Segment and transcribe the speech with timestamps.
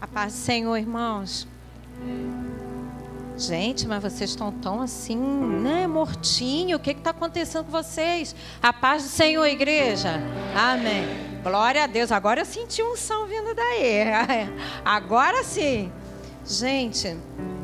[0.00, 1.46] A paz do Senhor, irmãos.
[3.36, 6.76] Gente, mas vocês estão tão assim, né, mortinho.
[6.76, 8.34] O que está acontecendo com vocês?
[8.62, 10.20] A paz do Senhor, igreja.
[10.56, 11.04] Amém.
[11.42, 12.12] Glória a Deus.
[12.12, 14.48] Agora eu senti um som vindo daí.
[14.84, 15.90] Agora sim.
[16.46, 17.16] Gente,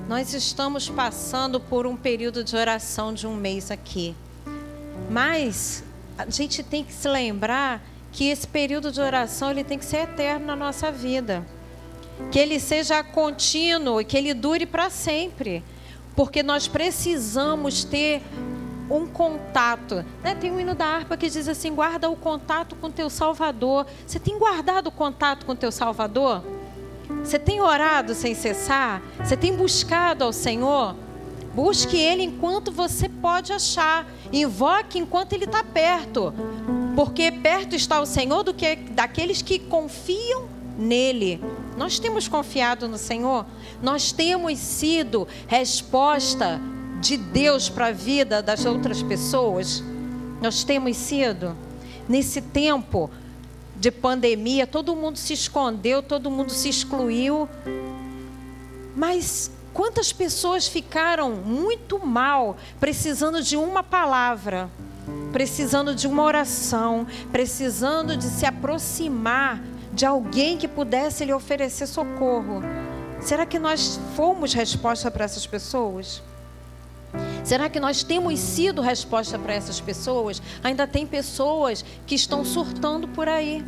[0.08, 4.14] nós estamos passando por um período de oração de um mês aqui.
[5.08, 5.84] Mas
[6.18, 7.80] a gente tem que se lembrar
[8.12, 11.44] que esse período de oração ele tem que ser eterno na nossa vida.
[12.30, 15.62] Que ele seja contínuo e que ele dure para sempre.
[16.16, 18.22] Porque nós precisamos ter
[18.90, 20.04] um contato.
[20.22, 20.34] Né?
[20.34, 23.86] Tem um hino da harpa que diz assim: guarda o contato com teu Salvador.
[24.06, 26.42] Você tem guardado o contato com teu Salvador?
[27.22, 29.02] Você tem orado sem cessar?
[29.22, 30.96] Você tem buscado ao Senhor?
[31.54, 34.06] Busque Ele enquanto você pode achar.
[34.32, 36.32] Invoque enquanto Ele está perto
[36.94, 41.40] porque perto está o Senhor do que daqueles que confiam nele.
[41.76, 43.44] Nós temos confiado no Senhor,
[43.82, 46.60] nós temos sido resposta
[47.00, 49.82] de Deus para a vida das outras pessoas.
[50.40, 51.56] Nós temos sido
[52.08, 53.10] nesse tempo
[53.76, 57.48] de pandemia, todo mundo se escondeu, todo mundo se excluiu.
[58.94, 64.70] Mas quantas pessoas ficaram muito mal, precisando de uma palavra?
[65.32, 69.60] precisando de uma oração, precisando de se aproximar
[69.94, 72.62] de alguém que pudesse lhe oferecer socorro.
[73.20, 76.22] Será que nós fomos resposta para essas pessoas?
[77.44, 80.42] Será que nós temos sido resposta para essas pessoas?
[80.62, 83.64] Ainda tem pessoas que estão surtando por aí.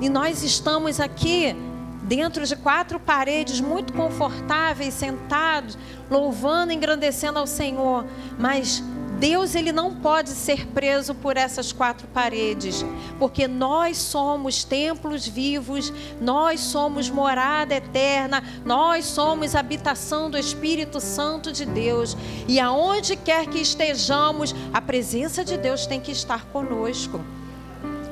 [0.00, 1.54] E nós estamos aqui
[2.02, 5.78] dentro de quatro paredes muito confortáveis, sentados,
[6.10, 8.04] louvando, engrandecendo ao Senhor,
[8.38, 8.82] mas
[9.18, 12.84] Deus ele não pode ser preso por essas quatro paredes,
[13.18, 21.52] porque nós somos templos vivos, nós somos morada eterna, nós somos habitação do Espírito Santo
[21.52, 22.16] de Deus.
[22.48, 27.20] E aonde quer que estejamos, a presença de Deus tem que estar conosco.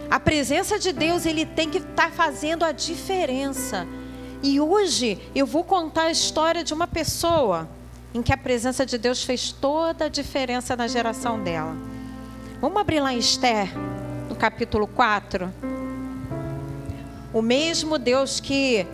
[0.09, 3.87] A presença de Deus ele tem que estar fazendo a diferença.
[4.43, 7.69] E hoje eu vou contar a história de uma pessoa
[8.15, 11.75] em que a presença de Deus fez toda a diferença na geração dela.
[12.61, 13.69] Vamos abrir lá em Esther,
[14.29, 15.53] no capítulo 4.
[17.33, 18.87] O mesmo Deus que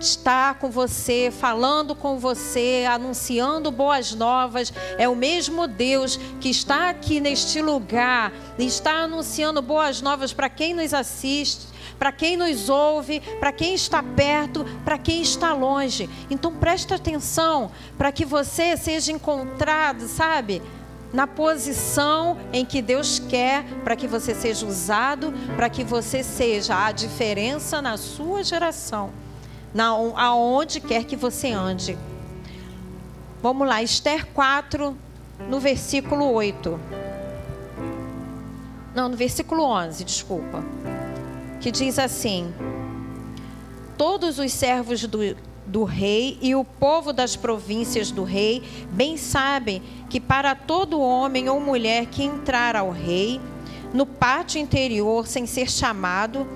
[0.00, 4.72] está com você, falando com você, anunciando boas novas.
[4.98, 10.74] É o mesmo Deus que está aqui neste lugar está anunciando boas novas para quem
[10.74, 11.66] nos assiste,
[11.98, 16.08] para quem nos ouve, para quem está perto, para quem está longe.
[16.30, 20.62] Então preste atenção para que você seja encontrado, sabe?
[21.12, 26.86] Na posição em que Deus quer para que você seja usado, para que você seja
[26.86, 29.12] a diferença na sua geração,
[29.74, 31.98] na, aonde quer que você ande.
[33.42, 34.96] Vamos lá, Esther 4,
[35.48, 36.80] no versículo 8.
[38.94, 40.64] Não, no versículo 11, desculpa
[41.66, 42.54] que diz assim:
[43.98, 45.18] Todos os servos do,
[45.66, 48.62] do rei e o povo das províncias do rei
[48.92, 53.40] bem sabem que para todo homem ou mulher que entrar ao rei
[53.92, 56.46] no pátio interior sem ser chamado,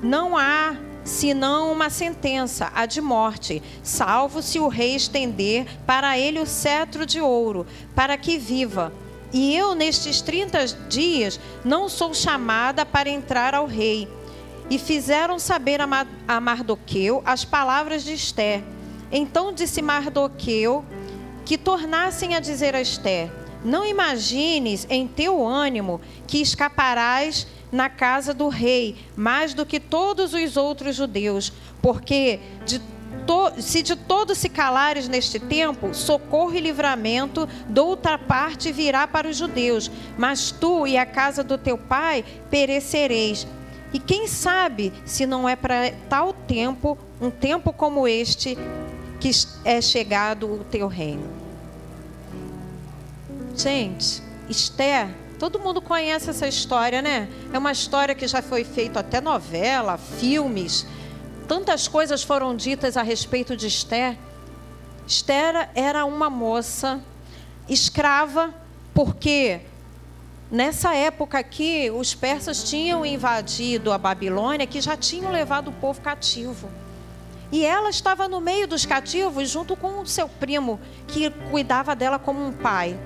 [0.00, 6.40] não há senão uma sentença, a de morte, salvo se o rei estender para ele
[6.40, 8.92] o cetro de ouro, para que viva.
[9.32, 14.08] E eu, nestes 30 dias, não sou chamada para entrar ao rei
[14.70, 18.62] e fizeram saber a Mardoqueu as palavras de Esther.
[19.12, 20.84] Então disse Mardoqueu
[21.44, 23.30] que tornassem a dizer a Esther:
[23.64, 30.32] Não imagines em teu ânimo que escaparás na casa do rei mais do que todos
[30.32, 31.52] os outros judeus,
[31.82, 32.78] porque de
[33.26, 39.08] to, se de todo se calares neste tempo, socorro e livramento de outra parte virá
[39.08, 43.46] para os judeus, mas tu e a casa do teu pai perecereis.
[43.92, 48.56] E quem sabe se não é para tal tempo, um tempo como este,
[49.20, 49.30] que
[49.64, 51.28] é chegado o teu reino.
[53.56, 57.28] Gente, Esther, todo mundo conhece essa história, né?
[57.52, 60.86] É uma história que já foi feita até novela, filmes.
[61.46, 64.16] Tantas coisas foram ditas a respeito de Esther.
[65.06, 67.02] Esther era uma moça
[67.68, 68.54] escrava,
[68.94, 69.60] porque
[70.50, 76.00] Nessa época aqui, os persas tinham invadido a Babilônia, que já tinham levado o povo
[76.00, 76.68] cativo.
[77.50, 80.78] E ela estava no meio dos cativos, junto com o seu primo,
[81.08, 82.96] que cuidava dela como um pai.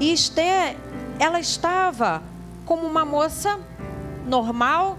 [0.00, 0.76] E Esther,
[1.18, 2.22] ela estava
[2.64, 3.58] como uma moça
[4.26, 4.98] normal,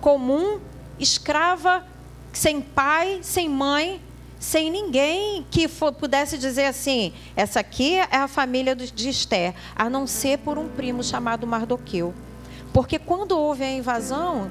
[0.00, 0.60] comum,
[0.98, 1.84] escrava
[2.32, 4.00] sem pai, sem mãe,
[4.40, 9.88] sem ninguém que for, pudesse dizer assim: essa aqui é a família de Esther, a
[9.88, 12.12] não ser por um primo chamado Mardoqueu.
[12.72, 14.50] Porque quando houve a invasão,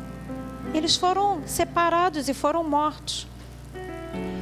[0.74, 3.28] eles foram separados e foram mortos.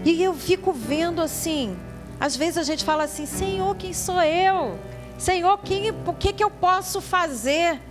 [0.06, 1.78] E eu fico vendo assim,
[2.20, 4.78] às vezes a gente fala assim: Senhor, quem sou eu?
[5.20, 7.82] Senhor, quem, o que, que eu posso fazer?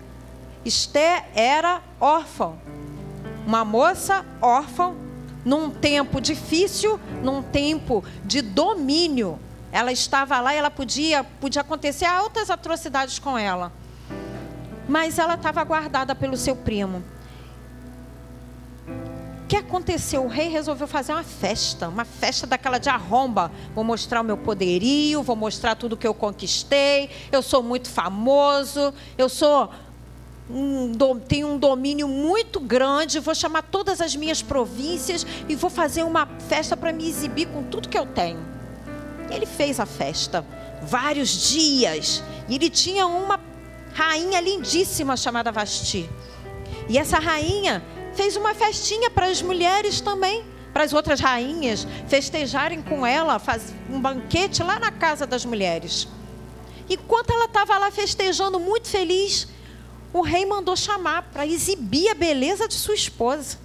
[0.64, 2.54] Esther era órfã,
[3.46, 4.94] uma moça órfã,
[5.44, 9.38] num tempo difícil, num tempo de domínio.
[9.70, 13.70] Ela estava lá e ela podia, podia acontecer altas atrocidades com ela.
[14.88, 17.04] Mas ela estava guardada pelo seu primo.
[19.48, 20.24] Que aconteceu?
[20.24, 23.50] O rei resolveu fazer uma festa, uma festa daquela de arromba.
[23.74, 27.08] Vou mostrar o meu poderio, vou mostrar tudo que eu conquistei.
[27.32, 29.70] Eu sou muito famoso, eu sou
[30.50, 30.92] um,
[31.26, 36.26] tenho um domínio muito grande, vou chamar todas as minhas províncias e vou fazer uma
[36.48, 38.40] festa para me exibir com tudo que eu tenho.
[39.30, 40.44] Ele fez a festa,
[40.82, 43.40] vários dias, e ele tinha uma
[43.94, 46.08] rainha lindíssima chamada Vasti.
[46.88, 47.82] E essa rainha
[48.18, 53.72] fez uma festinha para as mulheres também, para as outras rainhas festejarem com ela, faz
[53.88, 56.08] um banquete lá na casa das mulheres.
[56.90, 59.46] Enquanto ela estava lá festejando, muito feliz,
[60.12, 63.56] o rei mandou chamar para exibir a beleza de sua esposa.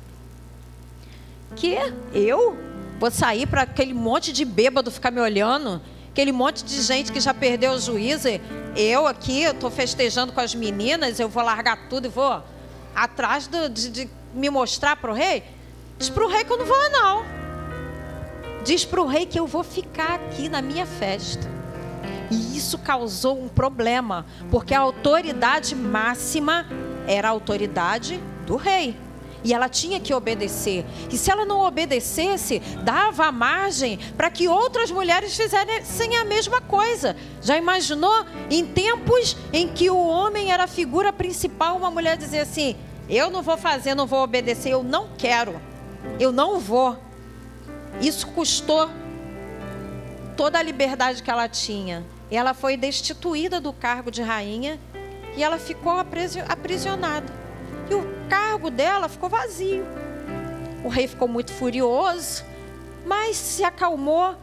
[1.55, 1.75] Que
[2.13, 2.55] eu
[3.00, 7.19] vou sair para aquele monte de bêbado ficar me olhando, aquele monte de gente que
[7.19, 8.27] já perdeu o juízo.
[8.75, 12.44] Eu aqui, estou festejando com as meninas, eu vou largar tudo e vou
[12.94, 15.44] atrás do, de, de me mostrar para o rei.
[15.97, 17.25] Diz para o rei que eu não vou, não.
[18.63, 21.50] Diz para o rei que eu vou ficar aqui na minha festa.
[22.31, 26.65] E isso causou um problema, porque a autoridade máxima
[27.07, 28.97] era a autoridade do rei.
[29.44, 30.86] E ela tinha que obedecer.
[31.12, 37.15] E se ela não obedecesse, dava margem para que outras mulheres fizessem a mesma coisa.
[37.41, 38.25] Já imaginou?
[38.50, 42.77] Em tempos em que o homem era a figura principal, uma mulher dizia assim:
[43.09, 45.59] Eu não vou fazer, não vou obedecer, eu não quero,
[46.19, 46.97] eu não vou.
[48.01, 48.89] Isso custou
[50.35, 52.03] toda a liberdade que ela tinha.
[52.31, 54.79] Ela foi destituída do cargo de rainha
[55.35, 57.31] e ela ficou aprisionada.
[57.89, 59.85] E o cargo dela ficou vazio.
[60.83, 62.44] O rei ficou muito furioso,
[63.05, 64.35] mas se acalmou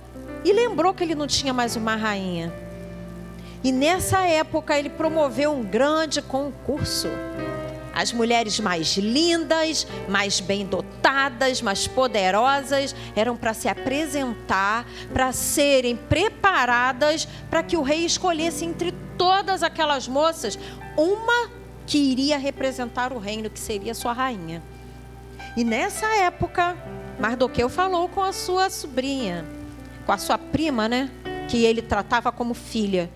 [0.44, 2.52] e lembrou que ele não tinha mais uma rainha.
[3.62, 7.08] E nessa época ele promoveu um grande concurso
[8.00, 15.97] as mulheres mais lindas, mais bem dotadas, mais poderosas eram para se apresentar, para serem
[15.97, 20.58] preparadas para que o rei escolhesse entre todas aquelas moças
[20.97, 21.50] uma
[21.87, 24.62] que iria representar o reino, que seria sua rainha.
[25.56, 26.76] E nessa época,
[27.19, 29.44] Mardoqueu falou com a sua sobrinha,
[30.06, 31.11] com a sua prima, né?
[31.49, 33.11] Que ele tratava como filha.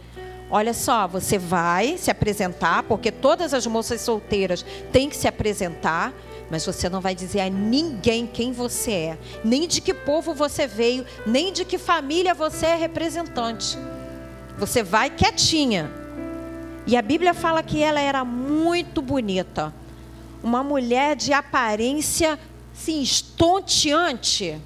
[0.57, 6.15] Olha só, você vai se apresentar, porque todas as moças solteiras têm que se apresentar,
[6.49, 10.65] mas você não vai dizer a ninguém quem você é, nem de que povo você
[10.69, 13.77] veio, nem de que família você é representante.
[14.57, 15.91] Você vai quietinha.
[16.87, 19.75] E a Bíblia fala que ela era muito bonita,
[20.41, 22.39] uma mulher de aparência
[22.73, 24.63] sim, estonteante.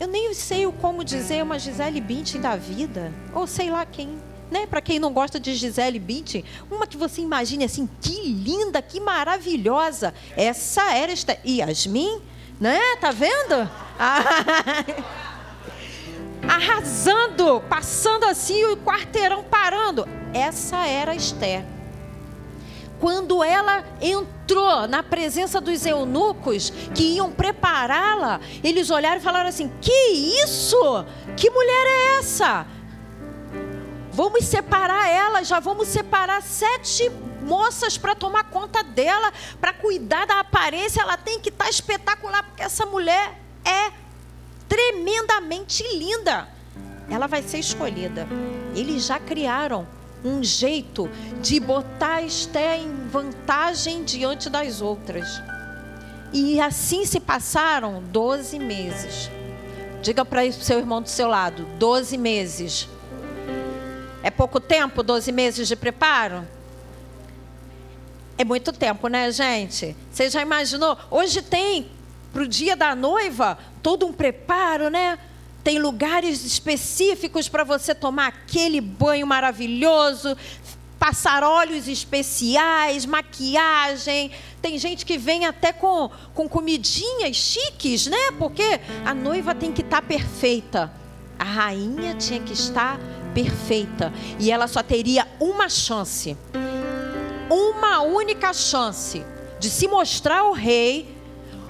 [0.00, 4.18] Eu nem sei o como dizer uma Gisele Bündchen da vida, ou sei lá quem,
[4.50, 4.66] né?
[4.66, 8.98] Para quem não gosta de Gisele Bündchen, uma que você imagine assim, que linda, que
[8.98, 10.14] maravilhosa.
[10.34, 12.18] Essa era esta Yasmin,
[12.58, 12.80] né?
[12.98, 13.56] Tá vendo?
[16.48, 20.08] Arrasando, passando assim o quarteirão parando.
[20.32, 21.62] Essa era Esther
[23.00, 29.72] quando ela entrou na presença dos eunucos que iam prepará-la, eles olharam e falaram assim:
[29.80, 29.92] Que
[30.44, 31.04] isso?
[31.36, 32.66] Que mulher é essa?
[34.12, 40.40] Vamos separar ela, já vamos separar sete moças para tomar conta dela, para cuidar da
[40.40, 41.00] aparência.
[41.00, 43.92] Ela tem que estar tá espetacular, porque essa mulher é
[44.68, 46.48] tremendamente linda.
[47.08, 48.28] Ela vai ser escolhida.
[48.74, 49.86] Eles já criaram
[50.24, 51.08] um jeito
[51.40, 55.42] de botar Esté em vantagem diante das outras.
[56.32, 59.30] E assim se passaram 12 meses.
[60.02, 62.88] Diga para o seu irmão do seu lado: 12 meses.
[64.22, 66.46] É pouco tempo, 12 meses de preparo?
[68.36, 69.96] É muito tempo, né, gente?
[70.10, 70.96] Você já imaginou?
[71.10, 71.90] Hoje tem,
[72.32, 75.18] para o dia da noiva, todo um preparo, né?
[75.62, 80.36] Tem lugares específicos para você tomar aquele banho maravilhoso,
[80.98, 84.30] passar óleos especiais, maquiagem.
[84.62, 88.30] Tem gente que vem até com, com comidinhas chiques, né?
[88.38, 90.92] Porque a noiva tem que estar tá perfeita.
[91.38, 92.98] A rainha tinha que estar
[93.34, 94.12] perfeita.
[94.38, 96.36] E ela só teria uma chance.
[97.50, 99.24] Uma única chance
[99.58, 101.19] de se mostrar ao rei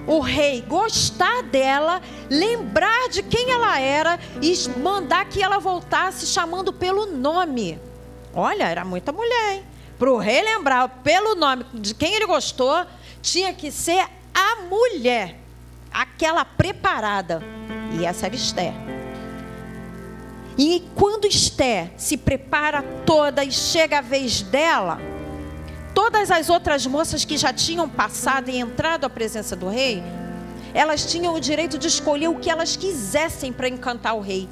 [0.07, 6.73] o rei gostar dela, lembrar de quem ela era e mandar que ela voltasse chamando
[6.73, 7.79] pelo nome.
[8.33, 9.63] Olha, era muita mulher,
[9.99, 12.85] Para o rei lembrar pelo nome de quem ele gostou,
[13.21, 14.03] tinha que ser
[14.33, 15.37] a mulher,
[15.91, 17.43] aquela preparada.
[17.99, 18.73] E essa era Esther.
[20.57, 24.99] E quando Esther se prepara toda e chega a vez dela,
[25.93, 30.01] Todas as outras moças que já tinham passado e entrado à presença do rei,
[30.73, 34.47] elas tinham o direito de escolher o que elas quisessem para encantar o rei.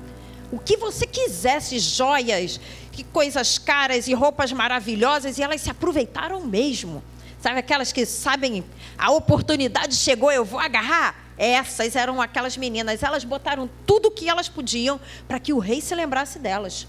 [0.52, 2.60] O que você quisesse, joias,
[2.92, 7.04] que coisas caras e roupas maravilhosas, e elas se aproveitaram mesmo.
[7.40, 8.66] Sabe aquelas que sabem,
[8.98, 11.16] a oportunidade chegou, eu vou agarrar?
[11.38, 15.80] Essas eram aquelas meninas, elas botaram tudo o que elas podiam para que o rei
[15.80, 16.86] se lembrasse delas.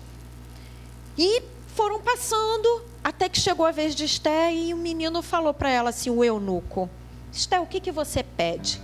[1.16, 1.40] E
[1.76, 5.90] foram passando até que chegou a vez de Esté e o menino falou para ela
[5.90, 6.88] assim, o eunuco:
[7.32, 8.80] Esté, o que, que você pede?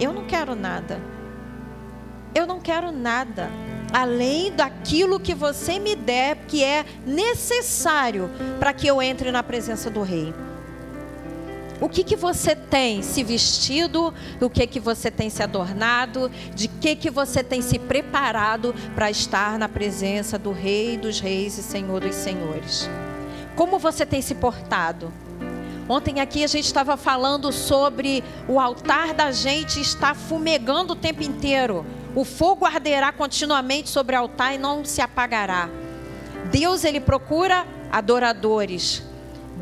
[0.00, 1.00] Eu não quero nada.
[2.34, 3.50] Eu não quero nada.
[3.92, 9.88] Além daquilo que você me der, que é necessário para que eu entre na presença
[9.88, 10.34] do rei.
[11.80, 14.12] O que, que você tem se vestido?
[14.40, 16.28] O que, que você tem se adornado?
[16.52, 21.56] De que, que você tem se preparado para estar na presença do Rei dos Reis
[21.56, 22.90] e Senhor dos Senhores?
[23.54, 25.12] Como você tem se portado?
[25.88, 31.22] Ontem aqui a gente estava falando sobre o altar da gente estar fumegando o tempo
[31.22, 31.86] inteiro.
[32.14, 35.70] O fogo arderá continuamente sobre o altar e não se apagará.
[36.50, 39.07] Deus ele procura adoradores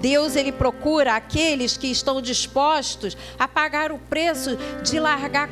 [0.00, 5.48] Deus ele procura aqueles que estão dispostos a pagar o preço de largar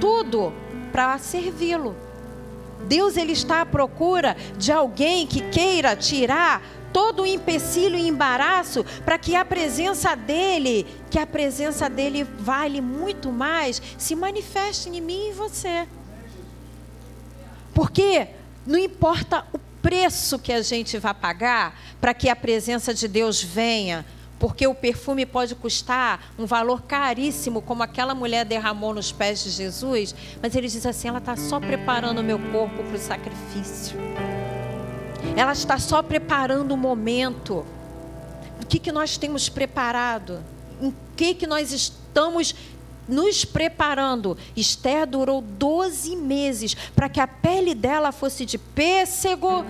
[0.00, 0.52] tudo
[0.92, 1.94] para servi-lo.
[2.86, 8.84] Deus ele está à procura de alguém que queira tirar todo o empecilho e embaraço
[9.04, 15.00] para que a presença dele, que a presença dele vale muito mais, se manifeste em
[15.00, 15.86] mim e em você.
[17.74, 18.28] Porque
[18.66, 23.42] não importa o preço que a gente vai pagar para que a presença de Deus
[23.42, 24.04] venha,
[24.38, 29.50] porque o perfume pode custar um valor caríssimo, como aquela mulher derramou nos pés de
[29.50, 33.98] Jesus, mas ele diz assim: ela está só preparando o meu corpo para o sacrifício,
[35.36, 37.64] ela está só preparando o momento.
[38.62, 40.42] O que, que nós temos preparado?
[40.80, 42.54] Em que, que nós estamos
[43.10, 44.38] nos preparando.
[44.56, 49.64] Esther durou 12 meses para que a pele dela fosse de pêssego,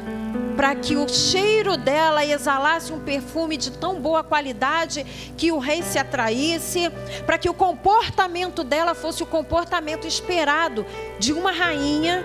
[0.56, 5.04] para que o cheiro dela exalasse um perfume de tão boa qualidade
[5.36, 6.90] que o rei se atraísse,
[7.24, 10.84] para que o comportamento dela fosse o comportamento esperado
[11.18, 12.24] de uma rainha.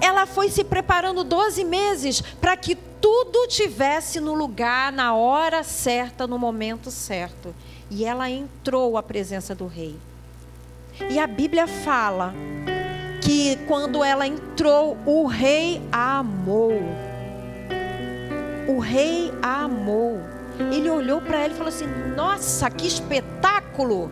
[0.00, 6.26] Ela foi se preparando 12 meses para que tudo tivesse no lugar, na hora certa,
[6.26, 7.54] no momento certo.
[7.94, 9.94] E ela entrou à presença do rei.
[11.10, 12.32] E a Bíblia fala
[13.20, 16.72] que quando ela entrou, o rei a amou.
[18.66, 20.18] O rei a amou.
[20.72, 24.10] Ele olhou para ela e falou assim: Nossa, que espetáculo!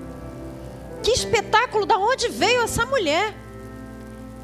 [1.02, 1.86] Que espetáculo!
[1.86, 3.34] Da onde veio essa mulher?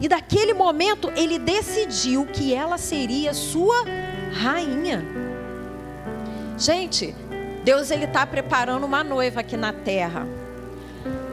[0.01, 3.85] E daquele momento ele decidiu que ela seria sua
[4.33, 5.05] rainha.
[6.57, 7.15] Gente,
[7.67, 10.25] Deus ele está preparando uma noiva aqui na terra.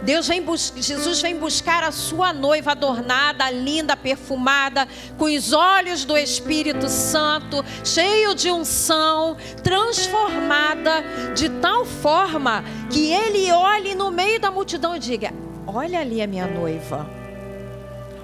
[0.01, 0.43] Deus vem
[0.77, 7.63] Jesus vem buscar a sua noiva adornada, linda, perfumada, com os olhos do Espírito Santo,
[7.85, 11.03] cheio de unção, transformada
[11.35, 15.31] de tal forma que ele olhe no meio da multidão e diga:
[15.67, 17.07] Olha ali a minha noiva.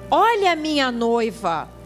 [0.09, 1.78] Olha a minha noiva.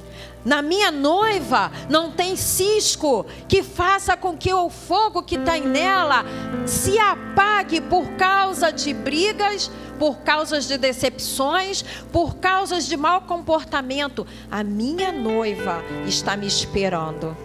[0.46, 6.26] Na minha noiva não tem cisco que faça com que o fogo que está nela
[6.66, 14.28] se apague por causa de brigas, por causa de decepções, por causa de mau comportamento.
[14.52, 17.38] A minha noiva está me esperando.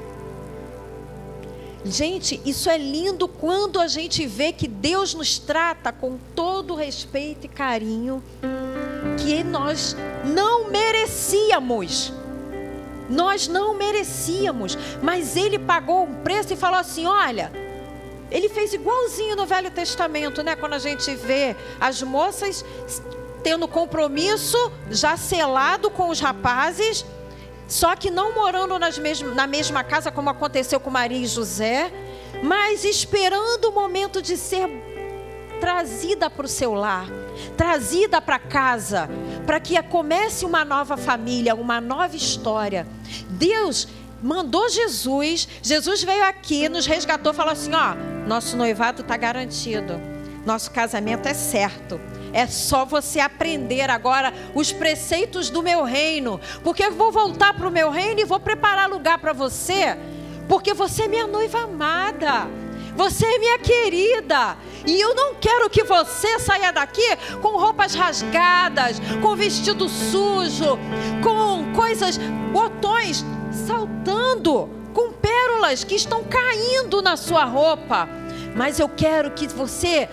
[1.85, 7.47] Gente, isso é lindo quando a gente vê que Deus nos trata com todo respeito
[7.47, 8.23] e carinho
[9.17, 12.13] que nós não merecíamos.
[13.09, 17.51] Nós não merecíamos, mas ele pagou um preço e falou assim: olha,
[18.31, 20.55] ele fez igualzinho no Velho Testamento, né?
[20.55, 22.65] Quando a gente vê as moças
[23.43, 27.05] tendo compromisso já selado com os rapazes,
[27.69, 28.99] Só que não morando nas
[29.35, 31.93] na mesma casa, como aconteceu com Maria e José,
[32.43, 34.67] mas esperando o momento de ser
[35.61, 37.07] trazida para o seu lar,
[37.59, 39.09] trazida para casa,
[39.49, 42.87] para que comece uma nova família, uma nova história.
[43.31, 43.89] Deus
[44.23, 47.95] mandou Jesus, Jesus veio aqui, nos resgatou, falou assim: ó,
[48.27, 49.99] nosso noivado está garantido,
[50.45, 51.99] nosso casamento é certo.
[52.31, 57.67] É só você aprender agora os preceitos do meu reino, porque eu vou voltar para
[57.67, 59.97] o meu reino e vou preparar lugar para você,
[60.47, 62.47] porque você é minha noiva amada.
[62.99, 64.57] Você é minha querida.
[64.85, 70.77] E eu não quero que você saia daqui com roupas rasgadas, com vestido sujo,
[71.23, 72.19] com coisas,
[72.53, 78.09] botões saltando, com pérolas que estão caindo na sua roupa.
[78.57, 80.09] Mas eu quero que você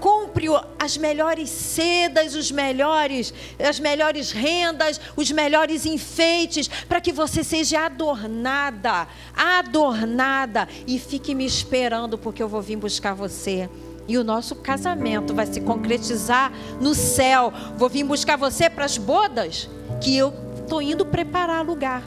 [0.00, 0.46] compre
[0.78, 7.86] as melhores sedas, os melhores, as melhores rendas, os melhores enfeites, para que você seja
[7.86, 13.68] adornada, adornada e fique me esperando porque eu vou vir buscar você.
[14.06, 16.50] E o nosso casamento vai se concretizar
[16.80, 17.52] no céu.
[17.76, 19.68] Vou vir buscar você para as bodas
[20.00, 22.02] que eu estou indo preparar lugar.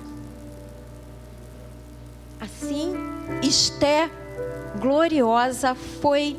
[2.40, 2.96] Assim,
[3.44, 4.10] Esté
[4.80, 6.36] gloriosa foi,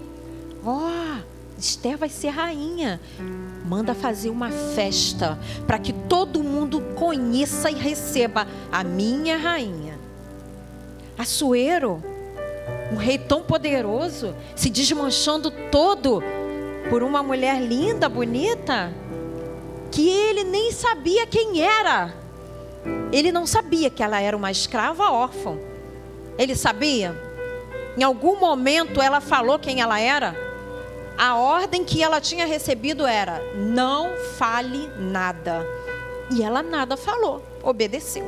[0.64, 1.22] oh,
[1.62, 3.00] Esther vai ser rainha.
[3.64, 9.98] Manda fazer uma festa para que todo mundo conheça e receba a minha rainha.
[11.16, 12.02] Assuero,
[12.92, 16.22] um rei tão poderoso, se desmanchando todo
[16.90, 18.92] por uma mulher linda, bonita,
[19.92, 22.12] que ele nem sabia quem era.
[23.12, 25.56] Ele não sabia que ela era uma escrava órfã.
[26.36, 27.16] Ele sabia?
[27.96, 30.41] Em algum momento ela falou quem ela era?
[31.16, 35.66] A ordem que ela tinha recebido era: não fale nada.
[36.30, 38.24] E ela nada falou, obedeceu.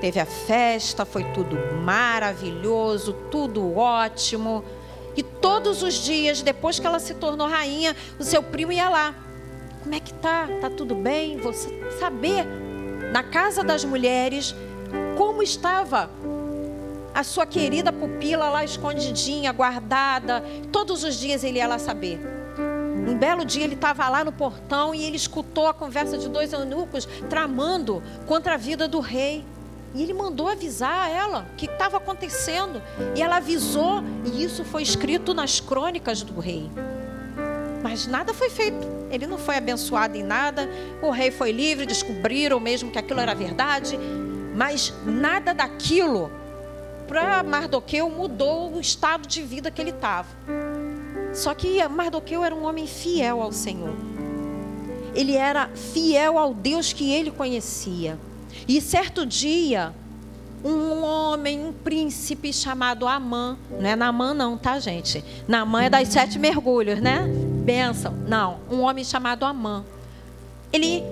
[0.00, 4.64] Teve a festa, foi tudo maravilhoso, tudo ótimo.
[5.16, 9.14] E todos os dias, depois que ela se tornou rainha, o seu primo ia lá.
[9.82, 10.48] Como é que tá?
[10.60, 11.38] Tá tudo bem?
[11.38, 12.44] Você saber
[13.12, 14.54] na casa das mulheres
[15.16, 16.10] como estava
[17.16, 20.44] a sua querida pupila lá escondidinha, guardada.
[20.70, 22.20] Todos os dias ele ia lá saber.
[23.08, 26.52] Um belo dia ele estava lá no portão e ele escutou a conversa de dois
[26.52, 29.42] eunucos tramando contra a vida do rei.
[29.94, 32.82] E ele mandou avisar ela o que estava acontecendo.
[33.14, 36.70] E ela avisou, e isso foi escrito nas crônicas do rei.
[37.82, 38.86] Mas nada foi feito.
[39.10, 40.68] Ele não foi abençoado em nada.
[41.00, 43.98] O rei foi livre, descobriram mesmo que aquilo era verdade.
[44.54, 46.30] Mas nada daquilo
[47.06, 50.28] para Mardoqueu mudou o estado de vida que ele estava.
[51.32, 53.94] Só que Mardoqueu era um homem fiel ao Senhor.
[55.14, 58.18] Ele era fiel ao Deus que ele conhecia.
[58.66, 59.94] E certo dia,
[60.64, 65.24] um homem, um príncipe chamado Amã, não é Namã não, tá gente?
[65.46, 67.26] Namã é das sete mergulhos, né?
[67.64, 68.12] Benção.
[68.26, 69.84] Não, um homem chamado Amã.
[70.72, 71.02] Ele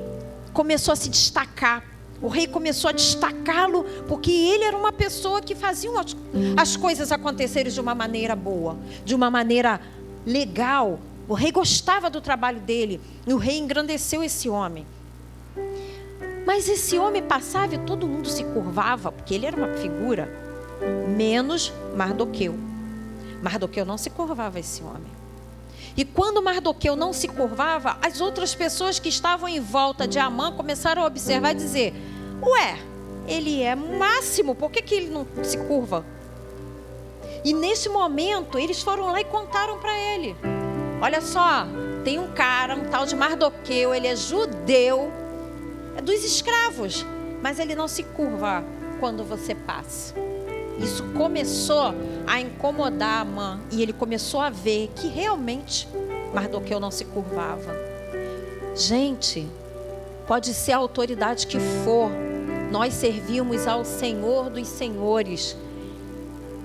[0.52, 1.93] começou a se destacar
[2.24, 6.16] o rei começou a destacá-lo porque ele era uma pessoa que fazia as,
[6.56, 9.78] as coisas acontecerem de uma maneira boa, de uma maneira
[10.24, 10.98] legal.
[11.28, 14.86] O rei gostava do trabalho dele e o rei engrandeceu esse homem.
[16.46, 20.26] Mas esse homem passava e todo mundo se curvava, porque ele era uma figura,
[21.14, 22.54] menos Mardoqueu.
[23.42, 25.12] Mardoqueu não se curvava esse homem.
[25.94, 30.52] E quando Mardoqueu não se curvava, as outras pessoas que estavam em volta de Amã
[30.52, 32.13] começaram a observar e dizer:
[32.46, 32.78] Ué,
[33.26, 36.04] ele é máximo, por que, que ele não se curva?
[37.44, 40.36] E nesse momento, eles foram lá e contaram para ele:
[41.00, 41.66] Olha só,
[42.04, 45.12] tem um cara, um tal de Mardoqueu, ele é judeu,
[45.96, 47.04] é dos escravos,
[47.42, 48.64] mas ele não se curva
[49.00, 50.14] quando você passa.
[50.78, 51.94] Isso começou
[52.26, 55.88] a incomodar a mãe e ele começou a ver que realmente
[56.32, 57.74] Mardoqueu não se curvava.
[58.74, 59.46] Gente,
[60.26, 62.10] pode ser a autoridade que for,
[62.70, 65.56] nós servimos ao Senhor dos Senhores,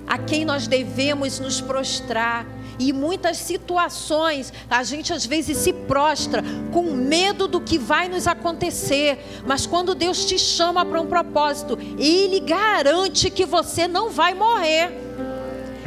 [0.06, 2.46] a quem nós devemos nos prostrar
[2.80, 8.26] e muitas situações a gente às vezes se prostra com medo do que vai nos
[8.26, 14.32] acontecer, mas quando Deus te chama para um propósito, Ele garante que você não vai
[14.32, 14.90] morrer.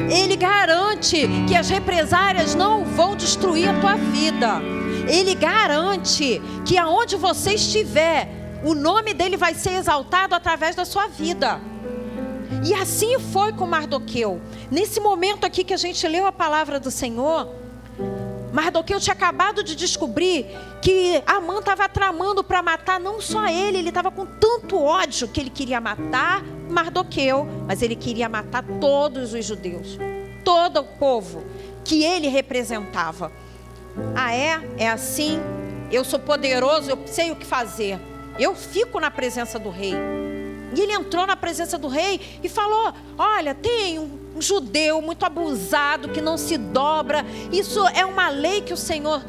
[0.10, 4.62] Ele garante que as represárias não vão destruir a tua vida.
[5.08, 11.08] Ele garante que aonde você estiver, o nome dele vai ser exaltado através da sua
[11.08, 11.60] vida.
[12.66, 14.42] E assim foi com Mardoqueu.
[14.72, 17.50] Nesse momento aqui que a gente leu a palavra do Senhor,
[18.54, 20.46] Mardoqueu tinha acabado de descobrir
[20.82, 25.42] que Amã estava tramando para matar não só ele, ele estava com tanto ódio que
[25.42, 29.98] ele queria matar Mardoqueu, mas ele queria matar todos os judeus,
[30.44, 31.44] todo o povo
[31.84, 33.32] que ele representava.
[34.16, 34.62] Ah, é?
[34.78, 35.40] É assim?
[35.92, 38.00] Eu sou poderoso, eu sei o que fazer.
[38.40, 39.94] Eu fico na presença do rei.
[40.76, 46.10] E ele entrou na presença do rei e falou: Olha, tem um, judeu muito abusado
[46.10, 47.24] que não se dobra.
[47.52, 49.24] Isso é uma lei que o Senhor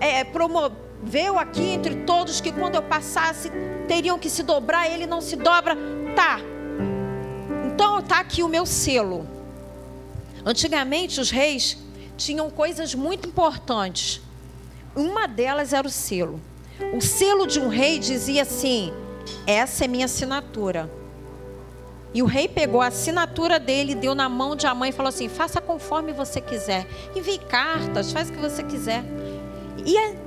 [0.00, 3.50] é, promoveu aqui entre todos que quando eu passasse
[3.86, 4.90] teriam que se dobrar.
[4.90, 5.76] Ele não se dobra.
[6.16, 6.40] Tá.
[7.66, 9.26] Então tá aqui o meu selo.
[10.44, 11.78] Antigamente os reis
[12.16, 14.20] tinham coisas muito importantes.
[14.96, 16.40] Uma delas era o selo.
[16.94, 18.92] O selo de um rei dizia assim:
[19.46, 20.90] essa é minha assinatura.
[22.14, 25.28] E o rei pegou a assinatura dele, deu na mão de Amã e falou assim:
[25.28, 26.86] faça conforme você quiser.
[27.14, 29.04] Envie cartas, faz o que você quiser.
[29.84, 30.26] E a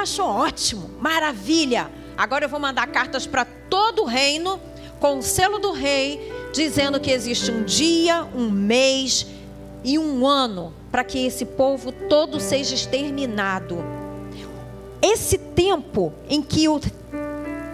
[0.00, 1.90] achou ótimo, maravilha.
[2.16, 4.60] Agora eu vou mandar cartas para todo o reino,
[4.98, 9.26] com o selo do rei, dizendo que existe um dia, um mês
[9.84, 13.99] e um ano para que esse povo todo seja exterminado.
[15.02, 16.78] Esse tempo em que o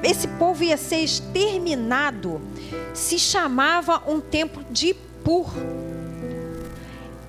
[0.02, 2.40] esse povo ia ser exterminado,
[2.94, 5.50] se chamava um tempo de Pur.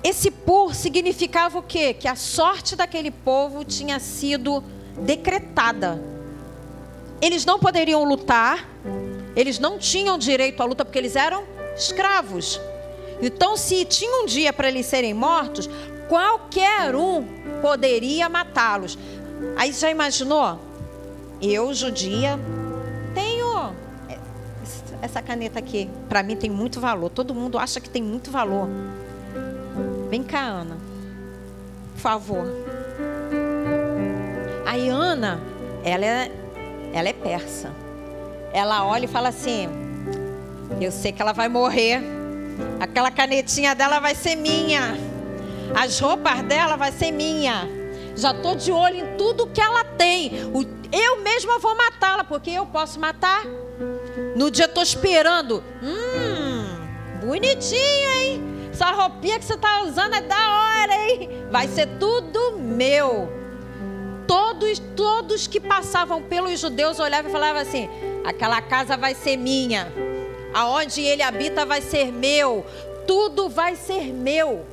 [0.04, 1.92] Esse Pur significava o quê?
[1.92, 4.62] Que a sorte daquele povo tinha sido
[5.00, 6.00] decretada.
[7.20, 8.68] Eles não poderiam lutar,
[9.34, 11.44] eles não tinham direito à luta porque eles eram
[11.76, 12.60] escravos.
[13.20, 15.68] Então, se tinha um dia para eles serem mortos,
[16.08, 17.26] qualquer um
[17.60, 18.96] poderia matá-los.
[19.56, 20.58] Aí já imaginou?
[21.40, 22.38] Eu, judia,
[23.14, 23.72] tenho
[25.00, 25.88] essa caneta aqui.
[26.08, 27.10] Para mim tem muito valor.
[27.10, 28.68] Todo mundo acha que tem muito valor.
[30.10, 30.76] Vem cá, Ana.
[31.94, 32.44] Por favor.
[34.66, 35.40] A Ana,
[35.84, 36.32] ela é,
[36.92, 37.72] ela é persa.
[38.52, 39.68] Ela olha e fala assim:
[40.80, 42.02] Eu sei que ela vai morrer.
[42.80, 44.96] Aquela canetinha dela vai ser minha.
[45.74, 47.77] As roupas dela vai ser minha.
[48.18, 50.32] Já estou de olho em tudo que ela tem.
[50.90, 53.44] Eu mesma vou matá-la, porque eu posso matar.
[54.34, 55.62] No dia estou esperando.
[55.80, 58.42] Hum, bonitinho, hein?
[58.72, 61.30] Essa roupinha que você está usando é da hora, hein?
[61.48, 63.32] Vai ser tudo meu.
[64.26, 67.88] Todos, todos que passavam pelos judeus olhavam e falavam assim:
[68.24, 69.92] aquela casa vai ser minha.
[70.52, 72.66] Aonde ele habita vai ser meu.
[73.06, 74.66] Tudo vai ser meu.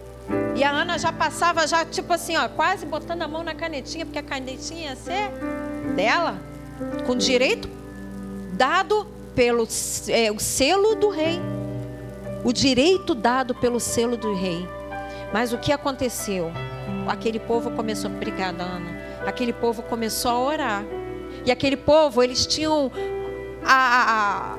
[0.55, 4.05] E a Ana já passava, já tipo assim, ó, quase botando a mão na canetinha,
[4.05, 5.29] porque a canetinha ia ser
[5.95, 6.39] dela,
[7.05, 7.69] com direito
[8.53, 9.67] dado pelo
[10.07, 11.39] é, o selo do rei.
[12.43, 14.67] O direito dado pelo selo do rei.
[15.33, 16.51] Mas o que aconteceu?
[17.07, 18.89] Aquele povo começou, obrigada Ana,
[19.25, 20.83] aquele povo começou a orar.
[21.45, 22.91] E aquele povo, eles tinham
[23.63, 24.57] a, a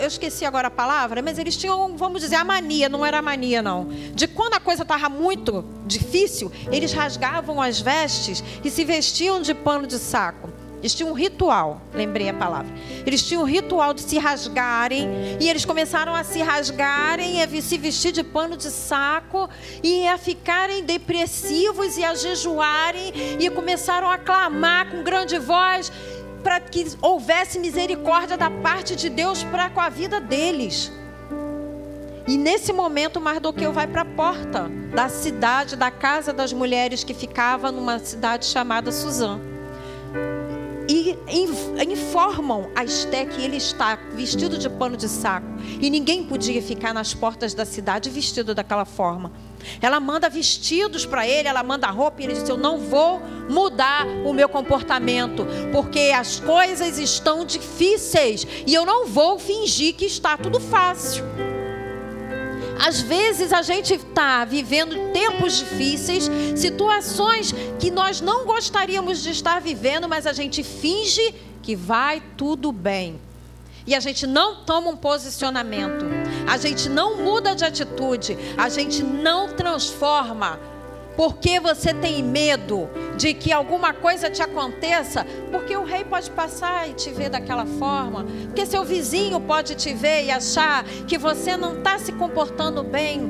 [0.00, 3.62] eu esqueci agora a palavra, mas eles tinham, vamos dizer, a mania, não era mania
[3.62, 9.40] não, de quando a coisa estava muito difícil, eles rasgavam as vestes e se vestiam
[9.40, 10.50] de pano de saco.
[10.80, 12.72] Eles tinham um ritual, lembrei a palavra.
[13.04, 15.06] Eles tinham um ritual de se rasgarem
[15.38, 19.48] e eles começaram a se rasgarem, a se vestir de pano de saco
[19.82, 25.92] e a ficarem depressivos e a jejuarem e começaram a clamar com grande voz
[26.42, 30.92] para que houvesse misericórdia da parte de Deus para com a vida deles.
[32.26, 37.14] E nesse momento Mardoqueu vai para a porta da cidade, da casa das mulheres que
[37.14, 39.49] ficava numa cidade chamada Suzã.
[40.90, 41.16] E
[41.88, 45.46] informam a Esté que ele está vestido de pano de saco.
[45.80, 49.30] E ninguém podia ficar nas portas da cidade vestido daquela forma.
[49.80, 54.04] Ela manda vestidos para ele, ela manda roupa e ele diz: Eu não vou mudar
[54.26, 60.36] o meu comportamento, porque as coisas estão difíceis e eu não vou fingir que está
[60.36, 61.24] tudo fácil.
[62.80, 69.60] Às vezes a gente está vivendo tempos difíceis, situações que nós não gostaríamos de estar
[69.60, 73.20] vivendo, mas a gente finge que vai tudo bem.
[73.86, 76.06] E a gente não toma um posicionamento,
[76.48, 80.58] a gente não muda de atitude, a gente não transforma,
[81.20, 86.88] porque você tem medo de que alguma coisa te aconteça, porque o rei pode passar
[86.88, 91.58] e te ver daquela forma, porque seu vizinho pode te ver e achar que você
[91.58, 93.20] não está se comportando bem.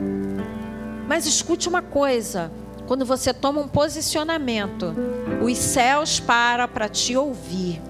[1.09, 2.53] Mas escute uma coisa:
[2.87, 4.95] quando você toma um posicionamento,
[5.43, 7.83] os céus param para te ouvir.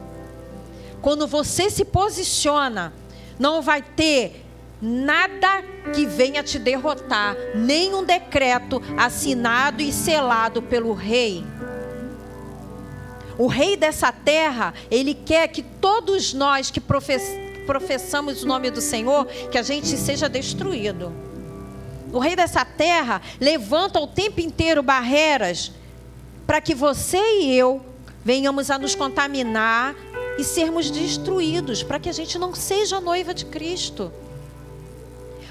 [1.03, 2.95] Quando você se posiciona,
[3.39, 4.47] não vai ter
[4.81, 5.63] nada
[5.95, 11.45] que venha te derrotar, nem um decreto assinado e selado pelo rei.
[13.37, 19.27] O rei dessa terra, ele quer que todos nós que professamos o nome do Senhor,
[19.51, 21.13] que a gente seja destruído.
[22.13, 25.73] O rei dessa terra levanta o tempo inteiro barreiras
[26.47, 27.81] para que você e eu
[28.25, 29.95] venhamos a nos contaminar
[30.37, 34.13] e sermos destruídos, para que a gente não seja noiva de Cristo.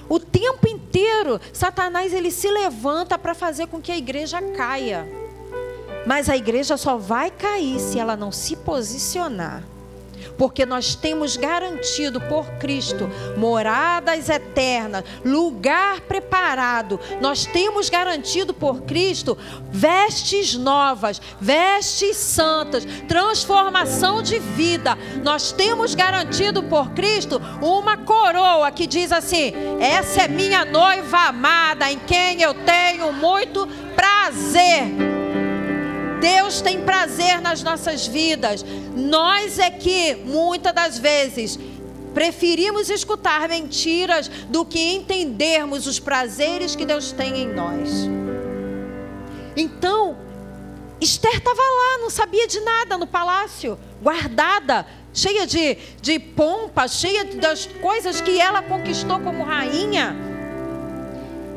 [0.10, 5.08] O tempo inteiro, Satanás ele se levanta para fazer com que a igreja caia.
[6.06, 9.64] Mas a igreja só vai cair se ela não se posicionar
[10.40, 16.98] porque nós temos garantido por Cristo moradas eternas, lugar preparado.
[17.20, 19.38] Nós temos garantido por Cristo
[19.70, 24.98] vestes novas, vestes santas, transformação de vida.
[25.22, 31.92] Nós temos garantido por Cristo uma coroa que diz assim: essa é minha noiva amada,
[31.92, 35.09] em quem eu tenho muito prazer.
[36.20, 38.64] Deus tem prazer nas nossas vidas.
[38.96, 41.58] Nós é que, muitas das vezes,
[42.14, 48.08] preferimos escutar mentiras do que entendermos os prazeres que Deus tem em nós.
[49.56, 50.18] Então,
[51.02, 57.26] Esther estava lá, não sabia de nada no palácio, guardada, cheia de, de pompa, cheia
[57.26, 60.16] das coisas que ela conquistou como rainha.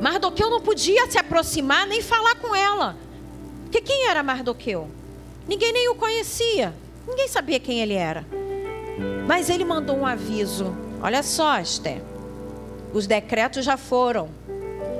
[0.00, 2.96] Mardoqueu não podia se aproximar nem falar com ela.
[3.72, 4.86] Porque quem era Mardoqueu?
[5.48, 6.74] Ninguém nem o conhecia.
[7.08, 8.22] Ninguém sabia quem ele era.
[9.26, 10.76] Mas ele mandou um aviso.
[11.00, 12.02] Olha só, Esther.
[12.92, 14.28] Os decretos já foram.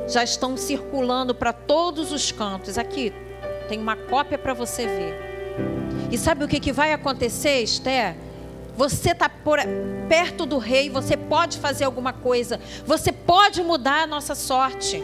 [0.08, 2.78] Já estão circulando para todos os cantos.
[2.78, 3.12] Aqui
[3.68, 6.08] tem uma cópia para você ver.
[6.10, 8.16] E sabe o que, que vai acontecer, Esther?
[8.74, 9.30] Você está
[10.08, 15.02] perto do rei, você pode fazer alguma coisa, você pode mudar a nossa sorte.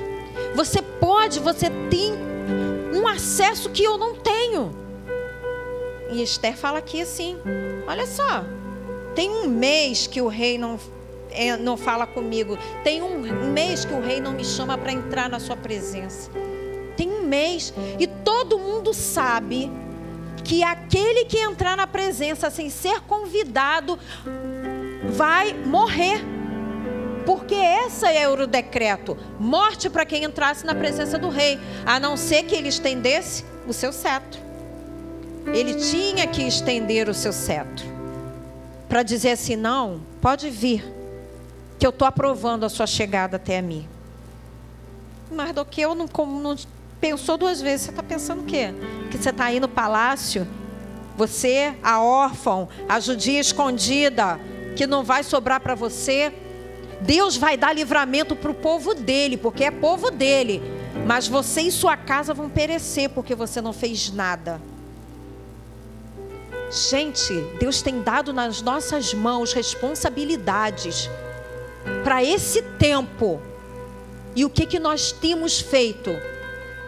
[0.54, 2.38] Você pode, você tem
[2.92, 4.74] um acesso que eu não tenho.
[6.11, 7.37] E Esther fala aqui assim:
[7.87, 8.44] olha só,
[9.14, 10.79] tem um mês que o rei não,
[11.31, 15.29] é, não fala comigo, tem um mês que o rei não me chama para entrar
[15.29, 16.31] na sua presença.
[16.96, 19.70] Tem um mês, e todo mundo sabe
[20.44, 23.98] que aquele que entrar na presença sem ser convidado
[25.11, 26.38] vai morrer.
[27.29, 32.17] Porque esse era o decreto: morte para quem entrasse na presença do rei, a não
[32.17, 34.41] ser que ele estendesse o seu cetro.
[35.53, 37.85] Ele tinha que estender o seu cetro
[38.88, 40.83] para dizer assim: não, pode vir,
[41.79, 43.87] que eu estou aprovando a sua chegada até a mim.
[45.31, 46.57] Mardoqueu não, não
[46.99, 47.83] pensou duas vezes.
[47.83, 48.73] Você está pensando o quê?
[49.11, 50.49] Que você está aí no palácio,
[51.14, 54.41] você, a órfã, a judia escondida,
[54.75, 56.33] que não vai sobrar para você
[57.01, 60.63] Deus vai dar livramento para o povo dele, porque é povo dele.
[61.07, 64.61] Mas você e sua casa vão perecer porque você não fez nada.
[66.71, 71.09] Gente, Deus tem dado nas nossas mãos responsabilidades
[72.05, 73.41] para esse tempo.
[74.37, 76.11] E o que, que nós temos feito?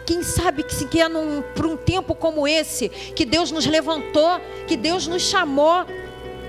[0.05, 1.09] Quem sabe que se é
[1.55, 5.85] para um tempo como esse, que Deus nos levantou, que Deus nos chamou,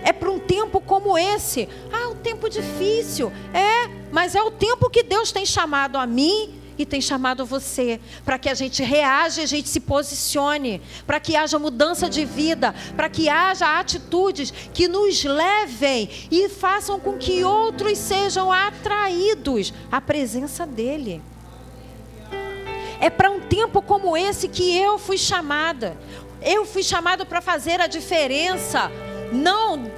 [0.05, 1.69] é para um tempo como esse.
[1.93, 3.33] Ah, um tempo difícil.
[3.53, 8.01] É, mas é o tempo que Deus tem chamado a mim e tem chamado você
[8.25, 12.75] para que a gente reaja, a gente se posicione, para que haja mudança de vida,
[12.97, 20.01] para que haja atitudes que nos levem e façam com que outros sejam atraídos à
[20.01, 21.23] presença dele.
[23.01, 25.97] É para um tempo como esse que eu fui chamada.
[26.41, 28.91] Eu fui chamado para fazer a diferença
[29.33, 29.91] não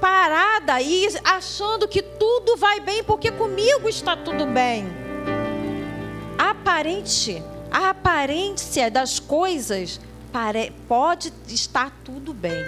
[0.00, 4.86] parada e achando que tudo vai bem porque comigo está tudo bem.
[6.36, 10.00] Aparente, a aparência das coisas
[10.88, 12.64] pode estar tudo bem,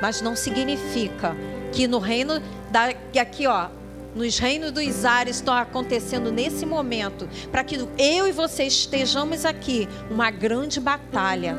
[0.00, 1.36] mas não significa
[1.72, 2.40] que no reino
[2.70, 3.68] da aqui ó,
[4.14, 9.88] nos reinos dos ares estão acontecendo nesse momento, para que eu e você estejamos aqui,
[10.08, 11.56] uma grande batalha,